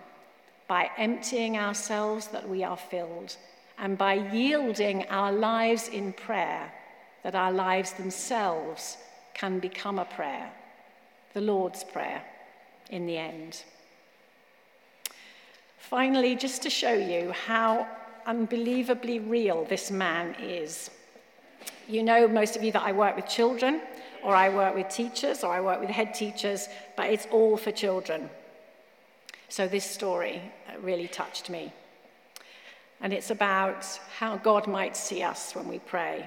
by 0.73 0.91
emptying 0.97 1.59
ourselves 1.59 2.29
that 2.29 2.49
we 2.49 2.65
are 2.65 2.79
filled, 2.79 3.37
and 3.77 3.99
by 3.99 4.15
yielding 4.15 5.07
our 5.11 5.31
lives 5.31 5.89
in 5.89 6.15
prayer 6.15 6.73
that 7.23 7.35
our 7.35 7.53
lives 7.53 7.93
themselves 7.93 8.97
can 9.35 9.59
become 9.59 9.99
a 9.99 10.05
prayer, 10.07 10.51
the 11.35 11.41
Lord's 11.43 11.85
Prayer, 11.85 12.23
in 12.89 13.05
the 13.05 13.19
end. 13.19 13.65
Finally, 15.77 16.37
just 16.37 16.63
to 16.63 16.71
show 16.71 16.95
you 16.95 17.33
how 17.33 17.87
unbelievably 18.25 19.19
real 19.19 19.67
this 19.67 19.91
man 19.91 20.35
is. 20.41 20.91
You 21.87 22.03
know, 22.03 22.27
most 22.27 22.57
of 22.57 22.63
you, 22.65 22.73
that 22.73 22.87
I 22.91 22.93
work 22.93 23.15
with 23.15 23.29
children, 23.29 23.83
or 24.25 24.35
I 24.35 24.49
work 24.49 24.75
with 24.75 24.89
teachers, 24.89 25.45
or 25.45 25.53
I 25.53 25.61
work 25.61 25.81
with 25.81 25.91
head 25.91 26.15
teachers, 26.15 26.67
but 26.97 27.11
it's 27.11 27.27
all 27.31 27.59
for 27.59 27.73
children. 27.73 28.31
So 29.53 29.69
this 29.69 29.85
story 29.85 30.41
uh, 30.67 30.81
really 30.81 31.09
touched 31.09 31.51
me. 31.51 31.75
And 33.03 33.13
it's 33.13 33.31
about 33.31 33.85
how 34.19 34.39
God 34.39 34.67
might 34.67 34.97
see 34.97 35.23
us 35.23 35.55
when 35.55 35.69
we 35.69 35.79
pray. 35.79 36.27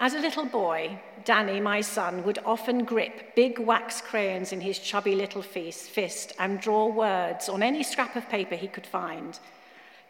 As 0.00 0.14
a 0.14 0.18
little 0.18 0.46
boy, 0.46 0.98
Danny, 1.24 1.60
my 1.60 1.80
son, 1.80 2.24
would 2.24 2.40
often 2.44 2.82
grip 2.82 3.36
big 3.36 3.60
wax 3.60 4.00
crayons 4.00 4.52
in 4.52 4.60
his 4.60 4.80
chubby 4.80 5.14
little 5.14 5.42
fist 5.42 6.32
and 6.40 6.60
draw 6.60 6.86
words 6.86 7.48
on 7.48 7.62
any 7.62 7.84
scrap 7.84 8.16
of 8.16 8.28
paper 8.28 8.56
he 8.56 8.66
could 8.66 8.84
find. 8.84 9.38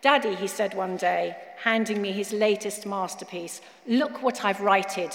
Daddy, 0.00 0.34
he 0.34 0.46
said 0.46 0.72
one 0.72 0.96
day, 0.96 1.36
handing 1.62 2.00
me 2.00 2.12
his 2.12 2.32
latest 2.32 2.86
masterpiece, 2.86 3.60
look 3.86 4.22
what 4.22 4.46
I've 4.46 4.62
righted. 4.62 5.14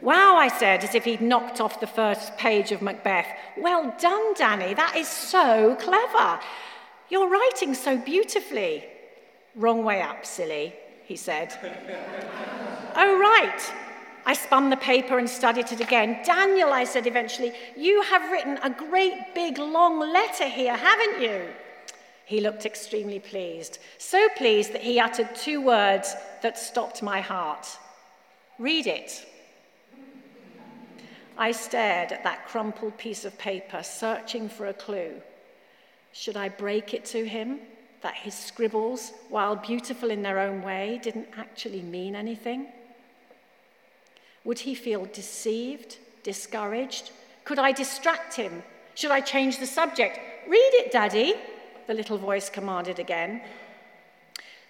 Wow, 0.00 0.36
I 0.36 0.48
said, 0.48 0.84
as 0.84 0.94
if 0.94 1.04
he'd 1.04 1.20
knocked 1.20 1.60
off 1.60 1.80
the 1.80 1.86
first 1.86 2.36
page 2.36 2.72
of 2.72 2.82
Macbeth. 2.82 3.26
Well 3.56 3.94
done, 3.98 4.34
Danny, 4.34 4.74
that 4.74 4.96
is 4.96 5.08
so 5.08 5.76
clever. 5.80 6.40
You're 7.08 7.28
writing 7.28 7.74
so 7.74 7.96
beautifully. 7.96 8.84
Wrong 9.54 9.84
way 9.84 10.00
up, 10.02 10.24
silly, 10.24 10.74
he 11.04 11.16
said. 11.16 11.54
Oh, 13.00 13.16
right. 13.16 13.72
I 14.26 14.32
spun 14.32 14.70
the 14.70 14.76
paper 14.76 15.18
and 15.18 15.30
studied 15.30 15.70
it 15.70 15.80
again. 15.80 16.18
Daniel, 16.24 16.72
I 16.72 16.82
said 16.82 17.06
eventually, 17.06 17.52
you 17.76 18.02
have 18.02 18.32
written 18.32 18.58
a 18.60 18.70
great 18.70 19.34
big 19.36 19.58
long 19.58 20.00
letter 20.00 20.48
here, 20.48 20.76
haven't 20.76 21.22
you? 21.22 21.46
He 22.24 22.40
looked 22.40 22.66
extremely 22.66 23.20
pleased, 23.20 23.78
so 23.98 24.28
pleased 24.36 24.72
that 24.72 24.82
he 24.82 24.98
uttered 24.98 25.34
two 25.36 25.60
words 25.60 26.16
that 26.42 26.58
stopped 26.58 27.02
my 27.02 27.20
heart. 27.20 27.68
Read 28.58 28.88
it. 28.88 29.24
I 31.38 31.52
stared 31.52 32.10
at 32.10 32.24
that 32.24 32.48
crumpled 32.48 32.98
piece 32.98 33.24
of 33.24 33.38
paper, 33.38 33.84
searching 33.84 34.48
for 34.48 34.66
a 34.66 34.74
clue. 34.74 35.22
Should 36.12 36.36
I 36.36 36.48
break 36.48 36.92
it 36.94 37.04
to 37.06 37.24
him 37.24 37.60
that 38.02 38.14
his 38.14 38.34
scribbles, 38.34 39.12
while 39.28 39.54
beautiful 39.54 40.10
in 40.10 40.22
their 40.22 40.40
own 40.40 40.62
way, 40.62 40.98
didn't 41.00 41.28
actually 41.36 41.82
mean 41.82 42.16
anything? 42.16 42.66
Would 44.42 44.58
he 44.58 44.74
feel 44.74 45.04
deceived, 45.06 45.98
discouraged? 46.24 47.12
Could 47.44 47.60
I 47.60 47.70
distract 47.70 48.34
him? 48.34 48.64
Should 48.96 49.12
I 49.12 49.20
change 49.20 49.58
the 49.58 49.66
subject? 49.66 50.18
Read 50.48 50.70
it, 50.74 50.90
Daddy, 50.90 51.34
the 51.86 51.94
little 51.94 52.18
voice 52.18 52.50
commanded 52.50 52.98
again. 52.98 53.42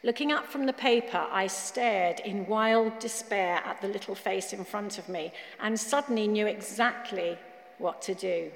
Looking 0.04 0.30
up 0.30 0.46
from 0.46 0.66
the 0.66 0.72
paper, 0.72 1.26
I 1.30 1.48
stared 1.48 2.20
in 2.20 2.46
wild 2.46 3.00
despair 3.00 3.60
at 3.64 3.80
the 3.80 3.88
little 3.88 4.14
face 4.14 4.52
in 4.52 4.64
front 4.64 4.96
of 4.96 5.08
me 5.08 5.32
and 5.60 5.78
suddenly 5.78 6.28
knew 6.28 6.46
exactly 6.46 7.36
what 7.78 8.00
to 8.02 8.14
do. 8.14 8.52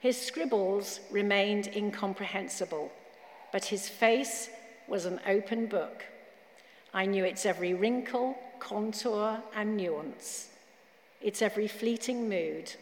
His 0.00 0.20
scribbles 0.20 1.00
remained 1.10 1.68
incomprehensible, 1.76 2.90
but 3.52 3.66
his 3.66 3.88
face 3.88 4.50
was 4.88 5.04
an 5.04 5.20
open 5.26 5.66
book. 5.66 6.04
I 6.92 7.06
knew 7.06 7.24
its 7.24 7.46
every 7.46 7.74
wrinkle, 7.74 8.36
contour, 8.58 9.40
and 9.54 9.76
nuance, 9.76 10.48
its 11.20 11.42
every 11.42 11.68
fleeting 11.68 12.28
mood. 12.28 12.74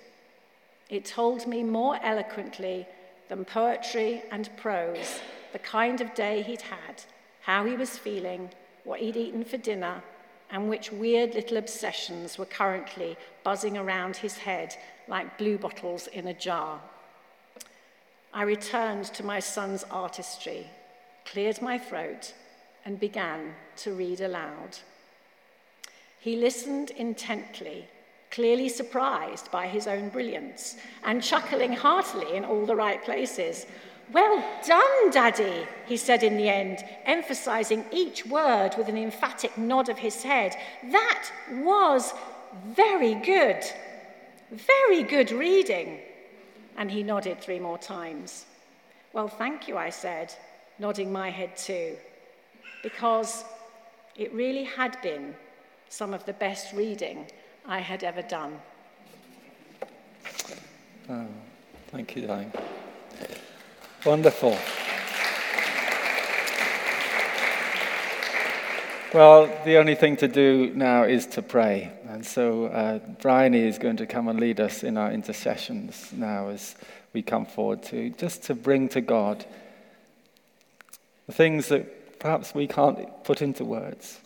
It 0.88 1.04
told 1.04 1.46
me 1.46 1.62
more 1.62 1.98
eloquently 2.02 2.86
than 3.28 3.44
poetry 3.44 4.22
and 4.30 4.48
prose 4.56 5.20
the 5.52 5.58
kind 5.58 6.00
of 6.00 6.14
day 6.14 6.42
he'd 6.42 6.62
had, 6.62 7.02
how 7.48 7.64
he 7.64 7.76
was 7.76 7.96
feeling, 7.96 8.50
what 8.84 9.00
he'd 9.00 9.16
eaten 9.16 9.42
for 9.42 9.56
dinner, 9.56 10.02
and 10.50 10.68
which 10.68 10.92
weird 10.92 11.32
little 11.32 11.56
obsessions 11.56 12.36
were 12.36 12.44
currently 12.44 13.16
buzzing 13.42 13.78
around 13.78 14.14
his 14.14 14.36
head 14.36 14.76
like 15.08 15.38
blue 15.38 15.56
bottles 15.56 16.08
in 16.08 16.26
a 16.26 16.34
jar. 16.34 16.78
I 18.34 18.42
returned 18.42 19.06
to 19.14 19.24
my 19.24 19.40
son's 19.40 19.82
artistry, 19.84 20.66
cleared 21.24 21.62
my 21.62 21.78
throat, 21.78 22.34
and 22.84 23.00
began 23.00 23.54
to 23.76 23.94
read 23.94 24.20
aloud. 24.20 24.76
He 26.20 26.36
listened 26.36 26.90
intently, 26.90 27.88
clearly 28.30 28.68
surprised 28.68 29.50
by 29.50 29.68
his 29.68 29.86
own 29.86 30.10
brilliance 30.10 30.76
and 31.02 31.22
chuckling 31.22 31.72
heartily 31.72 32.36
in 32.36 32.44
all 32.44 32.66
the 32.66 32.76
right 32.76 33.02
places. 33.02 33.64
Well 34.12 34.42
done, 34.66 35.10
Daddy, 35.10 35.66
he 35.86 35.96
said 35.96 36.22
in 36.22 36.36
the 36.36 36.48
end, 36.48 36.84
emphasizing 37.04 37.84
each 37.92 38.24
word 38.24 38.70
with 38.78 38.88
an 38.88 38.96
emphatic 38.96 39.58
nod 39.58 39.88
of 39.88 39.98
his 39.98 40.22
head. 40.22 40.56
That 40.90 41.30
was 41.50 42.14
very 42.66 43.14
good. 43.14 43.62
Very 44.50 45.02
good 45.02 45.30
reading. 45.30 46.00
And 46.76 46.90
he 46.90 47.02
nodded 47.02 47.40
three 47.40 47.60
more 47.60 47.76
times. 47.76 48.46
Well, 49.12 49.28
thank 49.28 49.68
you, 49.68 49.76
I 49.76 49.90
said, 49.90 50.34
nodding 50.78 51.12
my 51.12 51.30
head 51.30 51.56
too, 51.56 51.96
because 52.82 53.44
it 54.16 54.32
really 54.32 54.64
had 54.64 55.00
been 55.02 55.34
some 55.88 56.14
of 56.14 56.24
the 56.24 56.32
best 56.32 56.72
reading 56.72 57.26
I 57.66 57.80
had 57.80 58.04
ever 58.04 58.22
done. 58.22 58.60
Oh, 61.10 61.26
thank 61.88 62.16
you, 62.16 62.26
Diane. 62.26 62.52
Wonderful. 64.04 64.56
Well, 69.12 69.46
the 69.64 69.78
only 69.78 69.96
thing 69.96 70.16
to 70.18 70.28
do 70.28 70.72
now 70.74 71.02
is 71.02 71.26
to 71.28 71.42
pray. 71.42 71.92
And 72.06 72.24
so 72.24 72.66
uh, 72.66 73.00
is 73.54 73.78
going 73.78 73.96
to 73.96 74.06
come 74.06 74.28
and 74.28 74.38
lead 74.38 74.60
us 74.60 74.84
in 74.84 74.96
our 74.96 75.10
intercessions 75.10 76.12
now 76.12 76.48
as 76.48 76.76
we 77.12 77.22
come 77.22 77.44
forward 77.44 77.82
to 77.84 78.10
just 78.10 78.44
to 78.44 78.54
bring 78.54 78.88
to 78.90 79.00
God 79.00 79.44
the 81.26 81.32
things 81.32 81.68
that 81.68 82.20
perhaps 82.20 82.54
we 82.54 82.66
can't 82.66 83.24
put 83.24 83.42
into 83.42 83.64
words, 83.64 84.18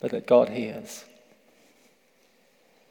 but 0.00 0.10
that 0.10 0.26
God 0.26 0.48
hears. 0.50 1.04